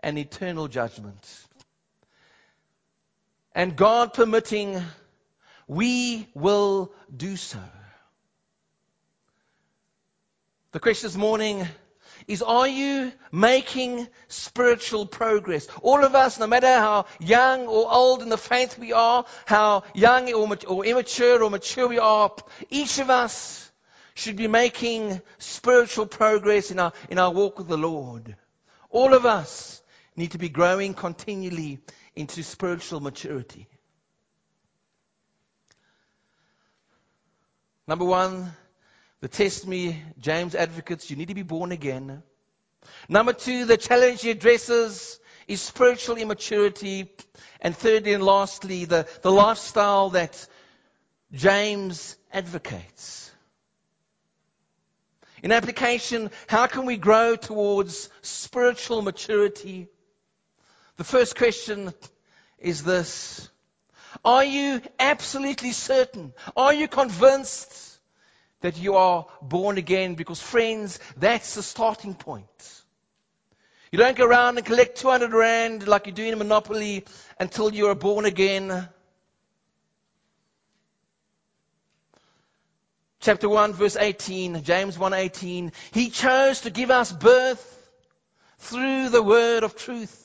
and 0.00 0.18
eternal 0.18 0.68
judgment. 0.68 1.46
And 3.54 3.76
God 3.76 4.14
permitting, 4.14 4.80
we 5.66 6.28
will 6.34 6.92
do 7.14 7.36
so. 7.36 7.58
The 10.72 10.80
question 10.80 11.08
this 11.08 11.16
morning 11.16 11.66
is 12.28 12.42
are 12.42 12.68
you 12.68 13.10
making 13.32 14.06
spiritual 14.28 15.06
progress? 15.06 15.66
All 15.82 16.04
of 16.04 16.14
us, 16.14 16.38
no 16.38 16.46
matter 16.46 16.66
how 16.66 17.06
young 17.18 17.66
or 17.66 17.90
old 17.90 18.22
in 18.22 18.28
the 18.28 18.36
faith 18.36 18.78
we 18.78 18.92
are, 18.92 19.24
how 19.46 19.84
young 19.94 20.32
or, 20.32 20.56
or 20.68 20.84
immature 20.84 21.42
or 21.42 21.50
mature 21.50 21.88
we 21.88 21.98
are, 21.98 22.30
each 22.68 22.98
of 22.98 23.08
us 23.08 23.70
should 24.14 24.36
be 24.36 24.46
making 24.46 25.22
spiritual 25.38 26.04
progress 26.04 26.70
in 26.70 26.78
our, 26.78 26.92
in 27.08 27.18
our 27.18 27.32
walk 27.32 27.58
with 27.58 27.68
the 27.68 27.78
Lord. 27.78 28.36
All 28.90 29.14
of 29.14 29.24
us 29.24 29.80
need 30.14 30.32
to 30.32 30.38
be 30.38 30.50
growing 30.50 30.92
continually 30.92 31.78
into 32.14 32.42
spiritual 32.42 33.00
maturity. 33.00 33.68
Number 37.86 38.04
one, 38.04 38.52
the 39.20 39.28
test 39.28 39.66
me, 39.66 40.02
James 40.18 40.54
advocates, 40.54 41.10
you 41.10 41.16
need 41.16 41.28
to 41.28 41.34
be 41.34 41.42
born 41.42 41.72
again. 41.72 42.22
Number 43.08 43.32
two, 43.32 43.64
the 43.64 43.76
challenge 43.76 44.22
he 44.22 44.30
addresses 44.30 45.18
is 45.48 45.60
spiritual 45.60 46.16
immaturity. 46.16 47.10
And 47.60 47.76
thirdly 47.76 48.12
and 48.12 48.22
lastly, 48.22 48.84
the, 48.84 49.08
the 49.22 49.32
lifestyle 49.32 50.10
that 50.10 50.46
James 51.32 52.16
advocates. 52.32 53.30
In 55.42 55.52
application, 55.52 56.30
how 56.46 56.66
can 56.66 56.86
we 56.86 56.96
grow 56.96 57.36
towards 57.36 58.08
spiritual 58.22 59.02
maturity? 59.02 59.88
The 60.96 61.04
first 61.04 61.36
question 61.36 61.92
is 62.58 62.82
this. 62.82 63.48
Are 64.24 64.44
you 64.44 64.80
absolutely 64.98 65.72
certain? 65.72 66.32
Are 66.56 66.74
you 66.74 66.88
convinced 66.88 67.87
that 68.60 68.78
you 68.78 68.96
are 68.96 69.26
born 69.40 69.78
again 69.78 70.14
because, 70.14 70.40
friends, 70.40 70.98
that's 71.16 71.54
the 71.54 71.62
starting 71.62 72.14
point. 72.14 72.82
You 73.90 73.98
don't 73.98 74.16
go 74.16 74.26
around 74.26 74.58
and 74.58 74.66
collect 74.66 74.98
200 74.98 75.32
Rand 75.32 75.88
like 75.88 76.06
you 76.06 76.12
do 76.12 76.24
in 76.24 76.38
Monopoly 76.38 77.04
until 77.40 77.72
you 77.72 77.88
are 77.88 77.94
born 77.94 78.26
again. 78.26 78.88
Chapter 83.20 83.48
1, 83.48 83.72
verse 83.72 83.96
18, 83.96 84.62
James 84.62 84.96
1:18. 84.96 85.72
He 85.92 86.10
chose 86.10 86.60
to 86.62 86.70
give 86.70 86.90
us 86.90 87.10
birth 87.10 87.74
through 88.58 89.08
the 89.08 89.22
word 89.22 89.64
of 89.64 89.76
truth. 89.76 90.24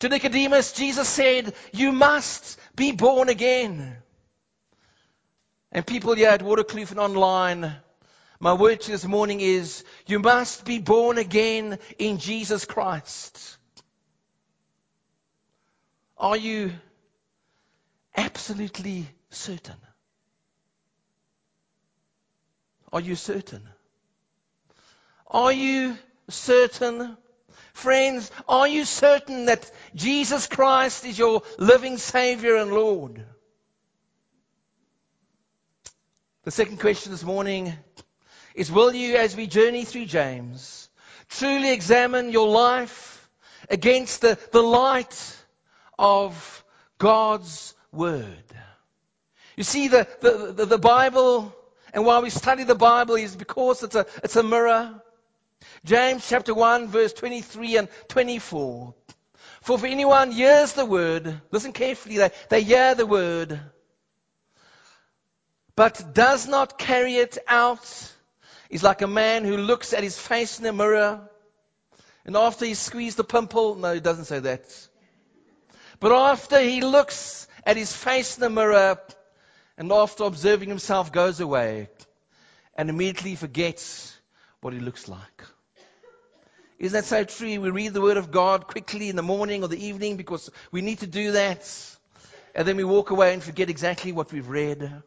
To 0.00 0.08
Nicodemus, 0.08 0.72
Jesus 0.72 1.08
said, 1.08 1.52
You 1.72 1.92
must 1.92 2.58
be 2.74 2.92
born 2.92 3.28
again. 3.28 3.96
And 5.72 5.86
people 5.86 6.14
here 6.14 6.30
at 6.30 6.40
Waterkloof 6.40 6.90
and 6.90 6.98
online, 6.98 7.72
my 8.40 8.54
word 8.54 8.80
to 8.80 8.90
this 8.90 9.04
morning 9.04 9.40
is, 9.40 9.84
You 10.06 10.18
must 10.18 10.64
be 10.64 10.78
born 10.78 11.18
again 11.18 11.78
in 11.98 12.18
Jesus 12.18 12.64
Christ. 12.64 13.56
Are 16.18 16.36
you 16.36 16.72
absolutely 18.16 19.08
certain? 19.30 19.76
Are 22.92 23.00
you 23.00 23.14
certain? 23.14 23.62
Are 25.28 25.52
you 25.52 25.96
certain? 26.28 27.16
Friends, 27.72 28.30
are 28.48 28.66
you 28.66 28.84
certain 28.84 29.46
that 29.46 29.70
Jesus 29.94 30.48
Christ 30.48 31.04
is 31.04 31.16
your 31.16 31.42
living 31.58 31.98
Savior 31.98 32.56
and 32.56 32.72
Lord? 32.72 33.24
The 36.42 36.50
second 36.50 36.80
question 36.80 37.12
this 37.12 37.22
morning 37.22 37.70
is 38.54 38.72
Will 38.72 38.94
you, 38.94 39.16
as 39.16 39.36
we 39.36 39.46
journey 39.46 39.84
through 39.84 40.06
James, 40.06 40.88
truly 41.28 41.70
examine 41.70 42.32
your 42.32 42.48
life 42.48 43.28
against 43.68 44.22
the, 44.22 44.38
the 44.50 44.62
light 44.62 45.36
of 45.98 46.64
God's 46.96 47.74
Word? 47.92 48.42
You 49.54 49.64
see, 49.64 49.88
the, 49.88 50.08
the, 50.20 50.54
the, 50.56 50.64
the 50.64 50.78
Bible, 50.78 51.54
and 51.92 52.06
why 52.06 52.20
we 52.20 52.30
study 52.30 52.64
the 52.64 52.74
Bible 52.74 53.16
is 53.16 53.36
because 53.36 53.82
it's 53.82 53.94
a, 53.94 54.06
it's 54.24 54.36
a 54.36 54.42
mirror. 54.42 55.02
James 55.84 56.26
chapter 56.26 56.54
1 56.54 56.88
verse 56.88 57.12
23 57.12 57.76
and 57.76 57.88
24. 58.08 58.94
For 59.60 59.76
if 59.76 59.84
anyone 59.84 60.30
hears 60.30 60.72
the 60.72 60.86
word, 60.86 61.42
listen 61.50 61.74
carefully, 61.74 62.16
they, 62.16 62.30
they 62.48 62.62
hear 62.62 62.94
the 62.94 63.04
word, 63.04 63.60
but 65.80 66.12
does 66.12 66.46
not 66.46 66.78
carry 66.78 67.14
it 67.14 67.38
out, 67.48 68.12
is 68.68 68.82
like 68.82 69.00
a 69.00 69.06
man 69.06 69.46
who 69.46 69.56
looks 69.56 69.94
at 69.94 70.02
his 70.02 70.18
face 70.18 70.58
in 70.58 70.64
the 70.64 70.74
mirror, 70.74 71.26
and 72.26 72.36
after 72.36 72.66
he 72.66 72.74
squeezed 72.74 73.16
the 73.16 73.24
pimple, 73.24 73.76
no, 73.76 73.94
he 73.94 74.00
doesn't 74.00 74.26
say 74.26 74.40
that. 74.40 74.88
But 75.98 76.12
after 76.12 76.60
he 76.60 76.82
looks 76.82 77.48
at 77.64 77.78
his 77.78 77.94
face 77.94 78.36
in 78.36 78.42
the 78.42 78.50
mirror, 78.50 78.98
and 79.78 79.90
after 79.90 80.24
observing 80.24 80.68
himself 80.68 81.12
goes 81.12 81.40
away, 81.40 81.88
and 82.74 82.90
immediately 82.90 83.34
forgets 83.34 84.14
what 84.60 84.74
he 84.74 84.80
looks 84.80 85.08
like. 85.08 85.44
Isn't 86.78 86.92
that 86.92 87.06
so 87.06 87.24
true? 87.24 87.58
We 87.58 87.70
read 87.70 87.94
the 87.94 88.02
Word 88.02 88.18
of 88.18 88.30
God 88.30 88.66
quickly 88.66 89.08
in 89.08 89.16
the 89.16 89.22
morning 89.22 89.62
or 89.62 89.68
the 89.68 89.82
evening 89.82 90.18
because 90.18 90.50
we 90.70 90.82
need 90.82 90.98
to 90.98 91.06
do 91.06 91.32
that. 91.32 91.66
And 92.54 92.68
then 92.68 92.76
we 92.76 92.84
walk 92.84 93.08
away 93.08 93.32
and 93.32 93.42
forget 93.42 93.70
exactly 93.70 94.12
what 94.12 94.30
we've 94.30 94.46
read. 94.46 95.02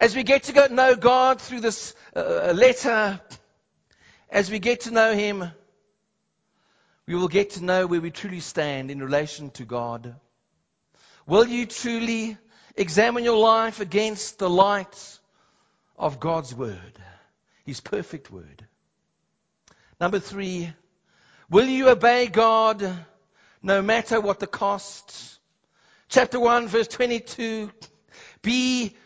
As 0.00 0.16
we 0.16 0.22
get 0.22 0.44
to 0.44 0.68
know 0.74 0.96
God 0.96 1.42
through 1.42 1.60
this 1.60 1.94
uh, 2.16 2.54
letter, 2.56 3.20
as 4.30 4.50
we 4.50 4.58
get 4.58 4.80
to 4.82 4.90
know 4.90 5.12
Him, 5.12 5.50
we 7.06 7.14
will 7.14 7.28
get 7.28 7.50
to 7.50 7.64
know 7.64 7.86
where 7.86 8.00
we 8.00 8.10
truly 8.10 8.40
stand 8.40 8.90
in 8.90 9.02
relation 9.02 9.50
to 9.50 9.66
God. 9.66 10.16
Will 11.26 11.46
you 11.46 11.66
truly 11.66 12.38
examine 12.76 13.24
your 13.24 13.36
life 13.36 13.80
against 13.80 14.38
the 14.38 14.48
light 14.48 15.18
of 15.98 16.18
God's 16.18 16.54
Word, 16.54 16.98
His 17.66 17.80
perfect 17.80 18.30
Word? 18.30 18.66
Number 20.00 20.18
three, 20.18 20.72
will 21.50 21.66
you 21.66 21.90
obey 21.90 22.26
God 22.28 22.90
no 23.62 23.82
matter 23.82 24.18
what 24.18 24.40
the 24.40 24.46
cost? 24.46 25.38
Chapter 26.08 26.40
1, 26.40 26.68
verse 26.68 26.88
22. 26.88 27.70
Be 28.40 28.96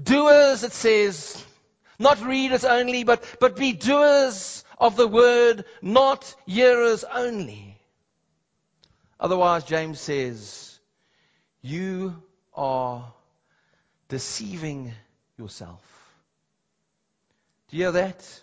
doers, 0.00 0.64
it 0.64 0.72
says. 0.72 1.44
Not 1.98 2.24
readers 2.24 2.64
only, 2.64 3.04
but, 3.04 3.22
but 3.40 3.56
be 3.56 3.72
doers 3.72 4.64
of 4.78 4.96
the 4.96 5.06
word, 5.06 5.64
not 5.82 6.34
hearers 6.46 7.04
only. 7.04 7.76
Otherwise, 9.18 9.64
James 9.64 10.00
says, 10.00 10.78
you 11.60 12.22
are 12.54 13.12
deceiving 14.08 14.92
yourself. 15.36 15.82
Do 17.68 17.76
you 17.76 17.84
hear 17.84 17.92
that? 17.92 18.40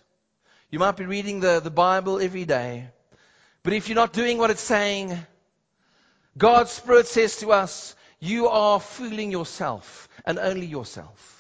You 0.70 0.80
might 0.80 0.98
be 0.98 1.06
reading 1.06 1.40
the, 1.40 1.60
the 1.60 1.72
Bible 1.72 2.20
every 2.20 2.46
day. 2.46 2.90
But 3.64 3.74
if 3.74 3.90
you're 3.90 3.96
not 3.96 4.14
doing 4.14 4.38
what 4.38 4.52
it's 4.52 4.62
saying, 4.62 5.18
God's 6.38 6.72
Spirit 6.72 7.08
says 7.08 7.38
to 7.38 7.52
us, 7.52 7.96
you 8.20 8.48
are 8.48 8.80
fooling 8.80 9.32
yourself 9.32 10.08
and 10.26 10.38
only 10.38 10.68
yourself. 10.68 11.37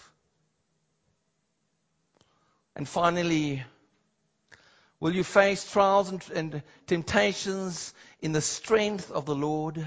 And 2.78 2.88
finally, 2.88 3.64
will 5.00 5.16
you 5.16 5.24
face 5.24 5.70
trials 5.70 6.10
and, 6.10 6.24
and 6.36 6.64
temptations 6.86 7.92
in 8.22 8.34
the 8.34 8.42
strength 8.42 9.12
of 9.12 9.26
the 9.26 9.34
Lord? 9.34 9.84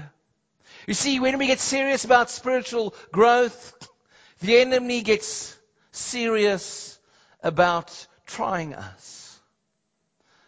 You 0.87 0.93
see, 0.93 1.21
when 1.21 1.37
we 1.37 1.47
get 1.47 1.61
serious 1.61 2.03
about 2.03 2.29
spiritual 2.29 2.93
growth, 3.13 3.87
the 4.41 4.57
enemy 4.57 5.03
gets 5.03 5.57
serious 5.91 6.99
about 7.41 8.07
trying 8.25 8.75
us. 8.75 9.39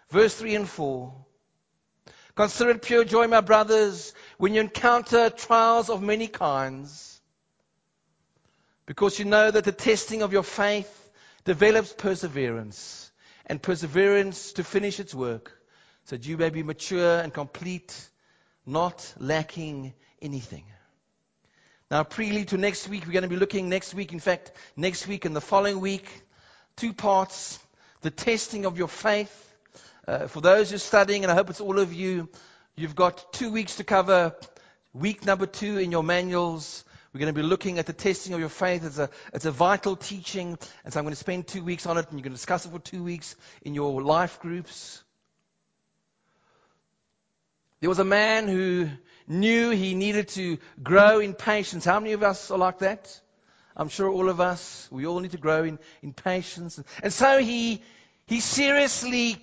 Verse 0.09 0.35
3 0.35 0.55
and 0.55 0.69
4. 0.69 1.13
Consider 2.35 2.71
it 2.71 2.81
pure 2.81 3.05
joy, 3.05 3.27
my 3.27 3.39
brothers, 3.39 4.13
when 4.37 4.53
you 4.53 4.59
encounter 4.59 5.29
trials 5.29 5.89
of 5.89 6.01
many 6.01 6.27
kinds, 6.27 7.21
because 8.85 9.17
you 9.17 9.23
know 9.23 9.49
that 9.49 9.63
the 9.63 9.71
testing 9.71 10.23
of 10.23 10.33
your 10.33 10.43
faith 10.43 11.02
develops 11.45 11.93
perseverance, 11.93 13.11
and 13.45 13.61
perseverance 13.61 14.53
to 14.53 14.63
finish 14.63 14.99
its 14.99 15.13
work, 15.13 15.51
so 16.05 16.15
that 16.15 16.25
you 16.25 16.37
may 16.37 16.49
be 16.49 16.63
mature 16.63 17.19
and 17.19 17.33
complete, 17.33 18.09
not 18.65 19.13
lacking 19.17 19.93
anything. 20.21 20.63
Now, 21.91 22.03
prelude 22.03 22.49
to 22.49 22.57
next 22.57 22.87
week, 22.87 23.05
we're 23.05 23.13
going 23.13 23.23
to 23.23 23.29
be 23.29 23.35
looking 23.35 23.69
next 23.69 23.93
week, 23.93 24.13
in 24.13 24.19
fact, 24.19 24.51
next 24.75 25.07
week 25.07 25.25
and 25.25 25.35
the 25.35 25.41
following 25.41 25.79
week, 25.79 26.09
two 26.75 26.93
parts 26.93 27.59
the 28.03 28.11
testing 28.11 28.65
of 28.65 28.77
your 28.77 28.89
faith 28.89 29.55
uh, 30.07 30.27
for 30.27 30.41
those 30.41 30.69
who 30.69 30.75
are 30.75 30.79
studying, 30.79 31.23
and 31.23 31.31
I 31.31 31.35
hope 31.35 31.49
it's 31.49 31.61
all 31.61 31.79
of 31.79 31.93
you, 31.93 32.27
you've 32.75 32.95
got 32.95 33.31
two 33.31 33.49
weeks 33.49 33.77
to 33.77 33.85
cover. 33.85 34.35
Week 34.93 35.25
number 35.25 35.45
two 35.45 35.77
in 35.77 35.91
your 35.91 36.03
manuals. 36.03 36.83
We're 37.13 37.19
going 37.19 37.33
to 37.33 37.39
be 37.39 37.47
looking 37.47 37.77
at 37.77 37.85
the 37.85 37.93
testing 37.93 38.33
of 38.33 38.39
your 38.39 38.49
faith. 38.49 38.83
It's 38.83 38.97
a, 38.97 39.07
it's 39.33 39.45
a 39.45 39.51
vital 39.51 39.95
teaching. 39.95 40.57
And 40.83 40.91
so 40.91 40.99
I'm 40.99 41.05
going 41.05 41.13
to 41.13 41.19
spend 41.19 41.45
two 41.47 41.63
weeks 41.63 41.85
on 41.85 41.99
it, 41.99 42.07
and 42.09 42.17
you're 42.17 42.23
going 42.23 42.33
to 42.33 42.37
discuss 42.37 42.65
it 42.65 42.71
for 42.71 42.79
two 42.79 43.03
weeks 43.03 43.35
in 43.61 43.75
your 43.75 44.01
life 44.01 44.39
groups. 44.39 45.03
There 47.81 47.89
was 47.89 47.99
a 47.99 48.03
man 48.03 48.47
who 48.47 48.89
knew 49.27 49.69
he 49.69 49.93
needed 49.93 50.29
to 50.29 50.57
grow 50.81 51.19
in 51.19 51.35
patience. 51.35 51.85
How 51.85 51.99
many 51.99 52.13
of 52.13 52.23
us 52.23 52.49
are 52.49 52.57
like 52.57 52.79
that? 52.79 53.19
I'm 53.77 53.89
sure 53.89 54.09
all 54.09 54.29
of 54.29 54.41
us, 54.41 54.87
we 54.89 55.05
all 55.05 55.19
need 55.19 55.31
to 55.31 55.37
grow 55.37 55.63
in, 55.63 55.77
in 56.01 56.13
patience. 56.13 56.81
And 57.03 57.13
so 57.13 57.37
he, 57.37 57.83
he 58.25 58.39
seriously 58.39 59.37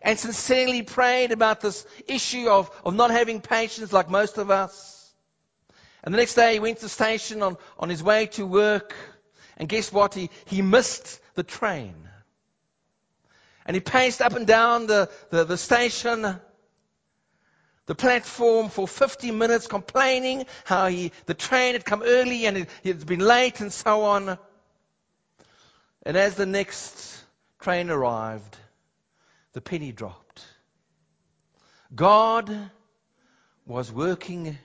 and 0.00 0.18
sincerely 0.18 0.82
prayed 0.82 1.32
about 1.32 1.60
this 1.60 1.86
issue 2.08 2.48
of, 2.48 2.70
of 2.82 2.94
not 2.94 3.10
having 3.10 3.42
patience 3.42 3.92
like 3.92 4.08
most 4.08 4.38
of 4.38 4.50
us. 4.50 4.99
And 6.02 6.14
the 6.14 6.18
next 6.18 6.34
day 6.34 6.54
he 6.54 6.60
went 6.60 6.78
to 6.78 6.84
the 6.84 6.88
station 6.88 7.42
on, 7.42 7.56
on 7.78 7.88
his 7.88 8.02
way 8.02 8.26
to 8.26 8.46
work. 8.46 8.94
And 9.56 9.68
guess 9.68 9.92
what? 9.92 10.14
He, 10.14 10.30
he 10.46 10.62
missed 10.62 11.20
the 11.34 11.42
train. 11.42 11.94
And 13.66 13.74
he 13.74 13.80
paced 13.80 14.22
up 14.22 14.34
and 14.34 14.46
down 14.46 14.86
the, 14.86 15.10
the, 15.30 15.44
the 15.44 15.58
station, 15.58 16.40
the 17.86 17.94
platform 17.94 18.70
for 18.70 18.88
50 18.88 19.30
minutes 19.30 19.66
complaining 19.66 20.46
how 20.64 20.86
he, 20.86 21.12
the 21.26 21.34
train 21.34 21.74
had 21.74 21.84
come 21.84 22.02
early 22.02 22.46
and 22.46 22.56
it, 22.56 22.68
had 22.82 23.06
been 23.06 23.20
late 23.20 23.60
and 23.60 23.72
so 23.72 24.04
on. 24.04 24.38
And 26.02 26.16
as 26.16 26.34
the 26.34 26.46
next 26.46 27.22
train 27.60 27.90
arrived, 27.90 28.56
the 29.52 29.60
penny 29.60 29.92
dropped. 29.92 30.42
God 31.94 32.70
was 33.66 33.92
working 33.92 34.56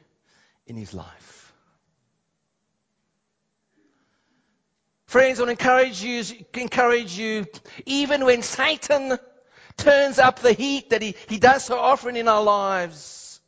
in 0.67 0.75
his 0.75 0.93
life. 0.93 1.53
Friends, 5.05 5.39
I 5.39 5.43
want 5.43 5.57
to 5.57 5.63
encourage 5.63 6.03
you, 6.03 6.23
encourage 6.55 7.17
you, 7.17 7.45
even 7.85 8.25
when 8.25 8.41
Satan 8.41 9.17
turns 9.77 10.19
up 10.19 10.39
the 10.39 10.53
heat 10.53 10.89
that 10.89 11.01
he, 11.01 11.15
he 11.29 11.37
does 11.37 11.63
so 11.63 11.77
often 11.77 12.15
in 12.15 12.27
our 12.27 12.43
lives, 12.43 13.39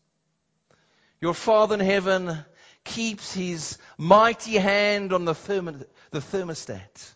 your 1.19 1.33
Father 1.33 1.73
in 1.73 1.81
heaven 1.81 2.37
keeps 2.83 3.33
his 3.33 3.77
mighty 3.97 4.53
hand 4.53 5.11
on 5.11 5.25
the, 5.25 5.33
therm- 5.33 5.85
the 6.11 6.19
thermostat. 6.19 7.13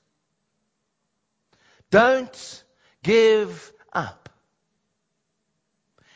Don't 1.92 2.64
give 3.04 3.72
up. 3.94 4.30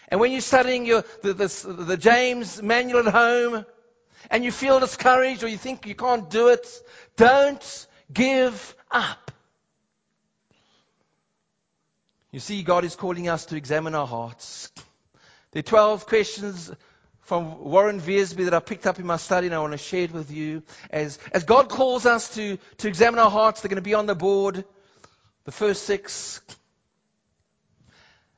And 0.10 0.20
when 0.20 0.32
you're 0.32 0.42
studying 0.42 0.86
your, 0.86 1.04
the, 1.22 1.34
the, 1.34 1.74
the 1.86 1.98
James 1.98 2.62
manual 2.62 3.08
at 3.08 3.14
home 3.14 3.66
and 4.30 4.44
you 4.44 4.52
feel 4.52 4.80
discouraged 4.80 5.44
or 5.44 5.48
you 5.48 5.58
think 5.58 5.86
you 5.86 5.96
can't 5.96 6.30
do 6.30 6.50
it, 6.50 6.68
don't 7.18 7.88
give 8.12 8.76
up. 8.92 9.32
You 12.32 12.40
see, 12.40 12.64
God 12.64 12.84
is 12.84 12.96
calling 12.96 13.30
us 13.30 13.46
to 13.46 13.56
examine 13.56 13.96
our 13.96 14.08
hearts. 14.08 14.72
There 15.52 15.62
are 15.62 15.64
12 15.64 16.06
questions 16.06 16.70
from 17.22 17.64
Warren 17.64 18.02
Wiersbe 18.02 18.44
that 18.44 18.54
I 18.54 18.60
picked 18.60 18.86
up 18.86 19.00
in 19.00 19.06
my 19.06 19.18
study 19.18 19.48
and 19.48 19.56
I 19.56 19.60
want 19.60 19.72
to 19.72 19.78
share 19.78 20.04
it 20.04 20.12
with 20.12 20.32
you. 20.32 20.62
As, 20.92 21.18
as 21.32 21.44
God 21.44 21.70
calls 21.70 22.06
us 22.06 22.36
to, 22.36 22.58
to 22.80 22.88
examine 22.88 23.20
our 23.20 23.32
hearts, 23.32 23.62
they're 23.62 23.70
going 23.70 23.78
to 23.78 23.82
be 23.82 23.94
on 23.94 24.06
the 24.06 24.16
board. 24.16 24.66
The 25.46 25.52
first 25.52 25.84
six. 25.84 26.42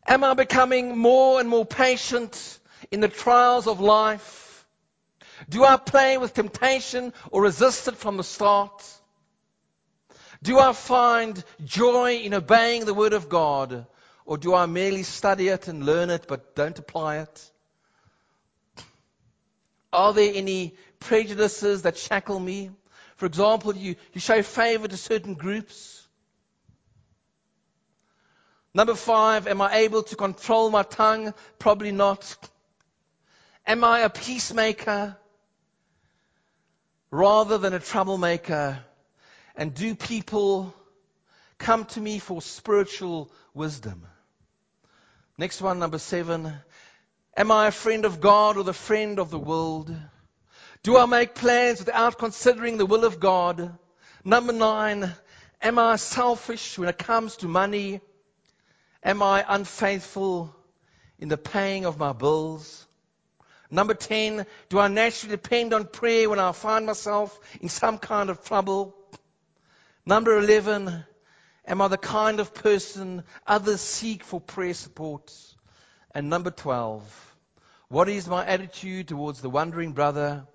Am 0.06 0.24
I 0.24 0.36
becoming 0.36 0.98
more 0.98 1.40
and 1.40 1.50
more 1.50 1.66
patient 1.66 2.60
in 2.92 3.02
the 3.02 3.08
trials 3.08 3.68
of 3.68 3.80
life? 3.82 4.47
Do 5.50 5.64
I 5.64 5.78
play 5.78 6.18
with 6.18 6.34
temptation 6.34 7.14
or 7.32 7.44
resist 7.44 7.88
it 7.88 7.96
from 7.96 8.18
the 8.18 8.24
start? 8.24 8.84
Do 10.42 10.60
I 10.60 10.74
find 10.74 11.44
joy 11.64 12.18
in 12.18 12.34
obeying 12.34 12.86
the 12.86 12.94
Word 12.94 13.14
of 13.14 13.30
God? 13.30 13.86
Or 14.26 14.38
do 14.38 14.54
I 14.54 14.66
merely 14.66 15.04
study 15.04 15.48
it 15.48 15.68
and 15.68 15.86
learn 15.86 16.10
it 16.10 16.26
but 16.28 16.56
don't 16.56 16.78
apply 16.78 17.20
it? 17.20 17.52
Are 19.94 20.14
there 20.14 20.32
any 20.36 20.76
prejudices 21.00 21.84
that 21.84 21.98
shackle 21.98 22.40
me? 22.40 22.72
For 23.16 23.26
example, 23.26 23.76
you, 23.76 23.96
you 24.14 24.22
show 24.22 24.44
favor 24.44 24.88
to 24.88 24.98
certain 24.98 25.34
groups. 25.34 26.06
Number 28.74 28.96
five, 28.96 29.48
am 29.48 29.62
I 29.62 29.78
able 29.78 30.04
to 30.04 30.16
control 30.16 30.70
my 30.70 30.84
tongue? 30.84 31.34
Probably 31.58 31.92
not. 31.92 32.38
Am 33.66 33.84
I 33.84 34.02
a 34.02 34.10
peacemaker 34.10 35.18
rather 37.12 37.58
than 37.58 37.74
a 37.74 37.80
troublemaker? 37.80 38.80
And 39.56 39.74
do 39.74 39.96
people 39.96 40.74
come 41.58 41.86
to 41.86 42.02
me 42.02 42.20
for 42.20 42.42
spiritual 42.42 43.32
wisdom? 43.54 44.06
Next 45.38 45.62
one, 45.62 45.80
number 45.80 46.00
seven. 46.00 46.52
Am 47.36 47.52
I 47.52 47.68
a 47.68 47.72
friend 47.72 48.06
of 48.06 48.20
God 48.20 48.58
or 48.58 48.64
the 48.64 48.74
friend 48.74 49.20
of 49.20 49.30
the 49.30 49.38
world? 49.40 49.96
Do 50.82 50.98
I 50.98 51.06
make 51.06 51.36
plans 51.36 51.80
without 51.80 52.18
considering 52.18 52.78
the 52.78 52.86
will 52.86 53.06
of 53.06 53.20
God? 53.20 53.78
Number 54.24 54.54
nine, 54.54 55.14
am 55.62 55.78
I 55.78 55.98
selfish 55.98 56.80
when 56.80 56.90
it 56.90 56.98
comes 56.98 57.38
to 57.38 57.48
money? 57.48 58.02
Am 59.04 59.22
I 59.22 59.46
unfaithful 59.48 60.56
in 61.20 61.30
the 61.30 61.38
paying 61.38 61.86
of 61.86 62.00
my 62.00 62.14
bills? 62.14 62.87
Number 63.70 63.94
10, 63.94 64.46
do 64.70 64.80
I 64.80 64.88
naturally 64.88 65.36
depend 65.36 65.74
on 65.74 65.86
prayer 65.86 66.30
when 66.30 66.40
I 66.40 66.52
find 66.54 66.86
myself 66.86 67.38
in 67.60 67.70
some 67.70 67.98
kind 67.98 68.30
of 68.30 68.44
trouble? 68.44 68.96
Number 70.06 70.38
11, 70.38 71.04
am 71.66 71.82
I 71.82 71.88
the 71.90 71.98
kind 71.98 72.40
of 72.40 72.54
person 72.54 73.24
others 73.46 73.82
seek 73.82 74.24
for 74.24 74.40
prayer 74.40 74.74
support? 74.74 75.34
And 76.16 76.30
number 76.30 76.50
12, 76.50 77.36
what 77.90 78.08
is 78.08 78.28
my 78.28 78.46
attitude 78.46 79.10
towards 79.10 79.42
the 79.42 79.50
wandering 79.50 79.92
brother? 79.92 80.48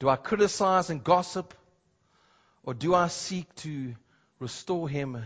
Do 0.00 0.08
I 0.08 0.16
criticize 0.16 0.90
and 0.90 1.02
gossip? 1.02 1.54
Or 2.64 2.74
do 2.74 2.94
I 2.94 3.06
seek 3.06 3.54
to 3.56 3.94
restore 4.40 4.88
him 4.88 5.24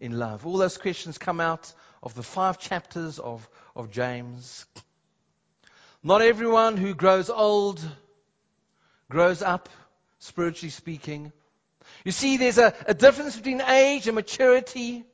in 0.00 0.18
love? 0.18 0.44
All 0.44 0.58
those 0.58 0.78
questions 0.78 1.16
come 1.16 1.40
out 1.40 1.72
of 2.02 2.14
the 2.14 2.24
five 2.24 2.58
chapters 2.58 3.20
of, 3.20 3.48
of 3.76 3.92
James. 3.92 4.66
Not 6.02 6.22
everyone 6.22 6.76
who 6.76 6.94
grows 6.94 7.30
old 7.30 7.80
grows 9.08 9.42
up, 9.42 9.68
spiritually 10.18 10.70
speaking. 10.70 11.32
You 12.04 12.12
see, 12.12 12.38
there's 12.38 12.58
a, 12.58 12.74
a 12.86 12.94
difference 12.94 13.36
between 13.36 13.60
age 13.60 14.08
and 14.08 14.14
maturity. 14.14 15.04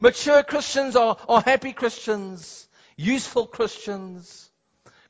Mature 0.00 0.42
Christians 0.42 0.96
are, 0.96 1.16
are 1.28 1.42
happy 1.42 1.72
Christians, 1.72 2.66
useful 2.96 3.46
Christians. 3.46 4.50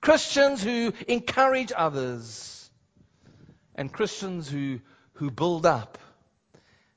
Christians 0.01 0.63
who 0.63 0.93
encourage 1.07 1.73
others, 1.75 2.71
and 3.75 3.93
Christians 3.93 4.49
who, 4.49 4.81
who 5.15 5.31
build 5.31 5.67
up 5.67 5.99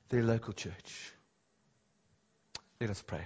their 0.08 0.22
local 0.22 0.52
church. 0.52 1.12
Let 2.80 2.90
us 2.90 3.02
pray. 3.02 3.24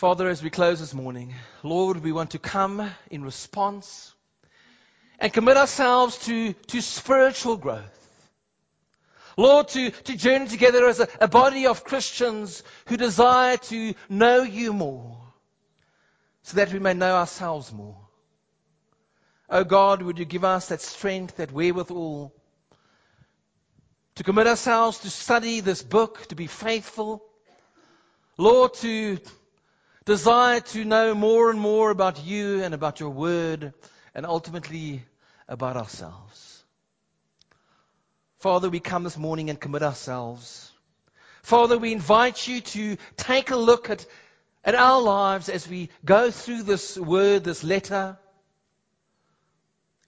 Father, 0.00 0.30
as 0.30 0.42
we 0.42 0.48
close 0.48 0.80
this 0.80 0.94
morning, 0.94 1.34
Lord, 1.62 2.02
we 2.02 2.10
want 2.10 2.30
to 2.30 2.38
come 2.38 2.90
in 3.10 3.22
response 3.22 4.14
and 5.18 5.30
commit 5.30 5.58
ourselves 5.58 6.16
to, 6.24 6.54
to 6.54 6.80
spiritual 6.80 7.58
growth. 7.58 8.08
Lord, 9.36 9.68
to, 9.68 9.90
to 9.90 10.16
journey 10.16 10.48
together 10.48 10.88
as 10.88 11.00
a, 11.00 11.08
a 11.20 11.28
body 11.28 11.66
of 11.66 11.84
Christians 11.84 12.62
who 12.86 12.96
desire 12.96 13.58
to 13.58 13.92
know 14.08 14.42
you 14.42 14.72
more 14.72 15.18
so 16.44 16.56
that 16.56 16.72
we 16.72 16.78
may 16.78 16.94
know 16.94 17.16
ourselves 17.16 17.70
more. 17.70 17.98
Oh 19.50 19.64
God, 19.64 20.00
would 20.00 20.18
you 20.18 20.24
give 20.24 20.44
us 20.44 20.68
that 20.68 20.80
strength, 20.80 21.36
that 21.36 21.52
wherewithal 21.52 22.32
to 24.14 24.24
commit 24.24 24.46
ourselves 24.46 25.00
to 25.00 25.10
study 25.10 25.60
this 25.60 25.82
book, 25.82 26.26
to 26.28 26.34
be 26.34 26.46
faithful. 26.46 27.22
Lord, 28.38 28.72
to 28.76 29.18
desire 30.04 30.60
to 30.60 30.84
know 30.84 31.14
more 31.14 31.50
and 31.50 31.60
more 31.60 31.90
about 31.90 32.24
you 32.24 32.62
and 32.62 32.74
about 32.74 33.00
your 33.00 33.10
word 33.10 33.72
and 34.14 34.26
ultimately 34.26 35.04
about 35.48 35.76
ourselves. 35.76 36.64
Father, 38.38 38.70
we 38.70 38.80
come 38.80 39.04
this 39.04 39.18
morning 39.18 39.50
and 39.50 39.60
commit 39.60 39.82
ourselves. 39.82 40.70
Father, 41.42 41.76
we 41.76 41.92
invite 41.92 42.48
you 42.48 42.60
to 42.60 42.96
take 43.16 43.50
a 43.50 43.56
look 43.56 43.90
at, 43.90 44.06
at 44.64 44.74
our 44.74 45.00
lives 45.00 45.48
as 45.48 45.68
we 45.68 45.90
go 46.04 46.30
through 46.30 46.62
this 46.62 46.96
word, 46.96 47.44
this 47.44 47.62
letter. 47.62 48.16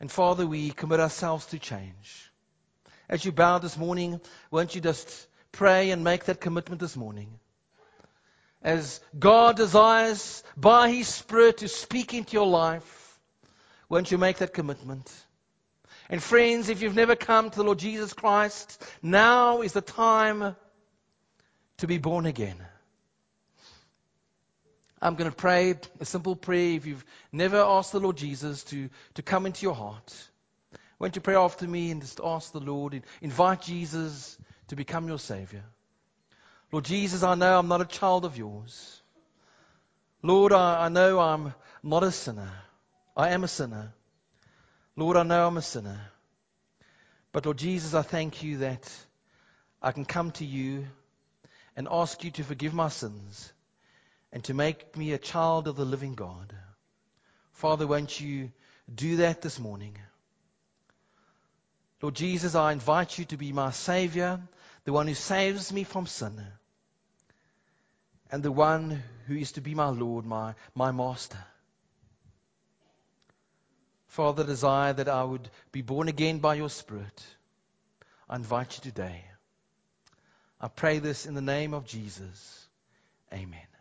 And 0.00 0.10
Father, 0.10 0.46
we 0.46 0.70
commit 0.70 1.00
ourselves 1.00 1.46
to 1.46 1.58
change. 1.58 2.30
As 3.08 3.24
you 3.24 3.32
bow 3.32 3.58
this 3.58 3.76
morning, 3.76 4.20
won't 4.50 4.74
you 4.74 4.80
just 4.80 5.26
pray 5.52 5.90
and 5.90 6.02
make 6.02 6.24
that 6.24 6.40
commitment 6.40 6.80
this 6.80 6.96
morning? 6.96 7.38
As 8.62 9.00
God 9.18 9.56
desires 9.56 10.42
by 10.56 10.90
His 10.90 11.08
Spirit 11.08 11.58
to 11.58 11.68
speak 11.68 12.14
into 12.14 12.34
your 12.34 12.46
life, 12.46 13.18
won't 13.88 14.10
you 14.10 14.18
make 14.18 14.38
that 14.38 14.54
commitment? 14.54 15.12
And 16.08 16.22
friends, 16.22 16.68
if 16.68 16.82
you've 16.82 16.94
never 16.94 17.16
come 17.16 17.50
to 17.50 17.56
the 17.56 17.64
Lord 17.64 17.78
Jesus 17.78 18.12
Christ, 18.12 18.82
now 19.02 19.62
is 19.62 19.72
the 19.72 19.80
time 19.80 20.56
to 21.78 21.86
be 21.86 21.98
born 21.98 22.26
again. 22.26 22.56
I'm 25.00 25.16
going 25.16 25.30
to 25.30 25.36
pray 25.36 25.74
a 25.98 26.04
simple 26.04 26.36
prayer 26.36 26.76
if 26.76 26.86
you've 26.86 27.04
never 27.32 27.56
asked 27.56 27.90
the 27.90 27.98
Lord 27.98 28.16
Jesus 28.16 28.62
to, 28.64 28.88
to 29.14 29.22
come 29.22 29.46
into 29.46 29.62
your 29.62 29.74
heart. 29.74 30.14
Won't 31.00 31.16
you 31.16 31.22
pray 31.22 31.34
after 31.34 31.66
me 31.66 31.90
and 31.90 32.00
just 32.00 32.20
ask 32.22 32.52
the 32.52 32.60
Lord, 32.60 33.02
invite 33.20 33.62
Jesus 33.62 34.38
to 34.68 34.76
become 34.76 35.08
your 35.08 35.18
Savior? 35.18 35.64
Lord 36.72 36.86
Jesus, 36.86 37.22
I 37.22 37.34
know 37.34 37.58
I'm 37.58 37.68
not 37.68 37.82
a 37.82 37.84
child 37.84 38.24
of 38.24 38.38
yours. 38.38 39.02
Lord, 40.22 40.54
I, 40.54 40.86
I 40.86 40.88
know 40.88 41.20
I'm 41.20 41.54
not 41.82 42.02
a 42.02 42.10
sinner. 42.10 42.50
I 43.14 43.28
am 43.30 43.44
a 43.44 43.48
sinner. 43.48 43.92
Lord, 44.96 45.18
I 45.18 45.22
know 45.22 45.46
I'm 45.46 45.58
a 45.58 45.62
sinner. 45.62 46.00
But 47.30 47.44
Lord 47.44 47.58
Jesus, 47.58 47.92
I 47.92 48.00
thank 48.00 48.42
you 48.42 48.58
that 48.58 48.90
I 49.82 49.92
can 49.92 50.06
come 50.06 50.30
to 50.32 50.46
you 50.46 50.86
and 51.76 51.88
ask 51.90 52.24
you 52.24 52.30
to 52.32 52.44
forgive 52.44 52.72
my 52.72 52.88
sins 52.88 53.52
and 54.32 54.42
to 54.44 54.54
make 54.54 54.96
me 54.96 55.12
a 55.12 55.18
child 55.18 55.68
of 55.68 55.76
the 55.76 55.84
living 55.84 56.14
God. 56.14 56.54
Father, 57.52 57.86
won't 57.86 58.18
you 58.18 58.50
do 58.92 59.16
that 59.16 59.42
this 59.42 59.58
morning? 59.58 59.96
Lord 62.00 62.14
Jesus, 62.14 62.54
I 62.54 62.72
invite 62.72 63.18
you 63.18 63.26
to 63.26 63.36
be 63.36 63.52
my 63.52 63.70
Savior, 63.70 64.40
the 64.84 64.92
one 64.92 65.06
who 65.06 65.14
saves 65.14 65.72
me 65.72 65.84
from 65.84 66.06
sin, 66.06 66.40
and 68.32 68.42
the 68.42 68.50
one 68.50 69.02
who 69.26 69.36
is 69.36 69.52
to 69.52 69.60
be 69.60 69.74
my 69.74 69.90
Lord, 69.90 70.24
my, 70.24 70.54
my 70.74 70.90
Master. 70.90 71.38
Father, 74.06 74.42
desire 74.42 74.94
that 74.94 75.08
I 75.08 75.22
would 75.22 75.48
be 75.70 75.82
born 75.82 76.08
again 76.08 76.38
by 76.38 76.54
your 76.54 76.70
Spirit. 76.70 77.22
I 78.28 78.36
invite 78.36 78.78
you 78.78 78.90
today. 78.90 79.22
I 80.60 80.68
pray 80.68 80.98
this 80.98 81.26
in 81.26 81.34
the 81.34 81.42
name 81.42 81.74
of 81.74 81.86
Jesus. 81.86 82.68
Amen. 83.32 83.71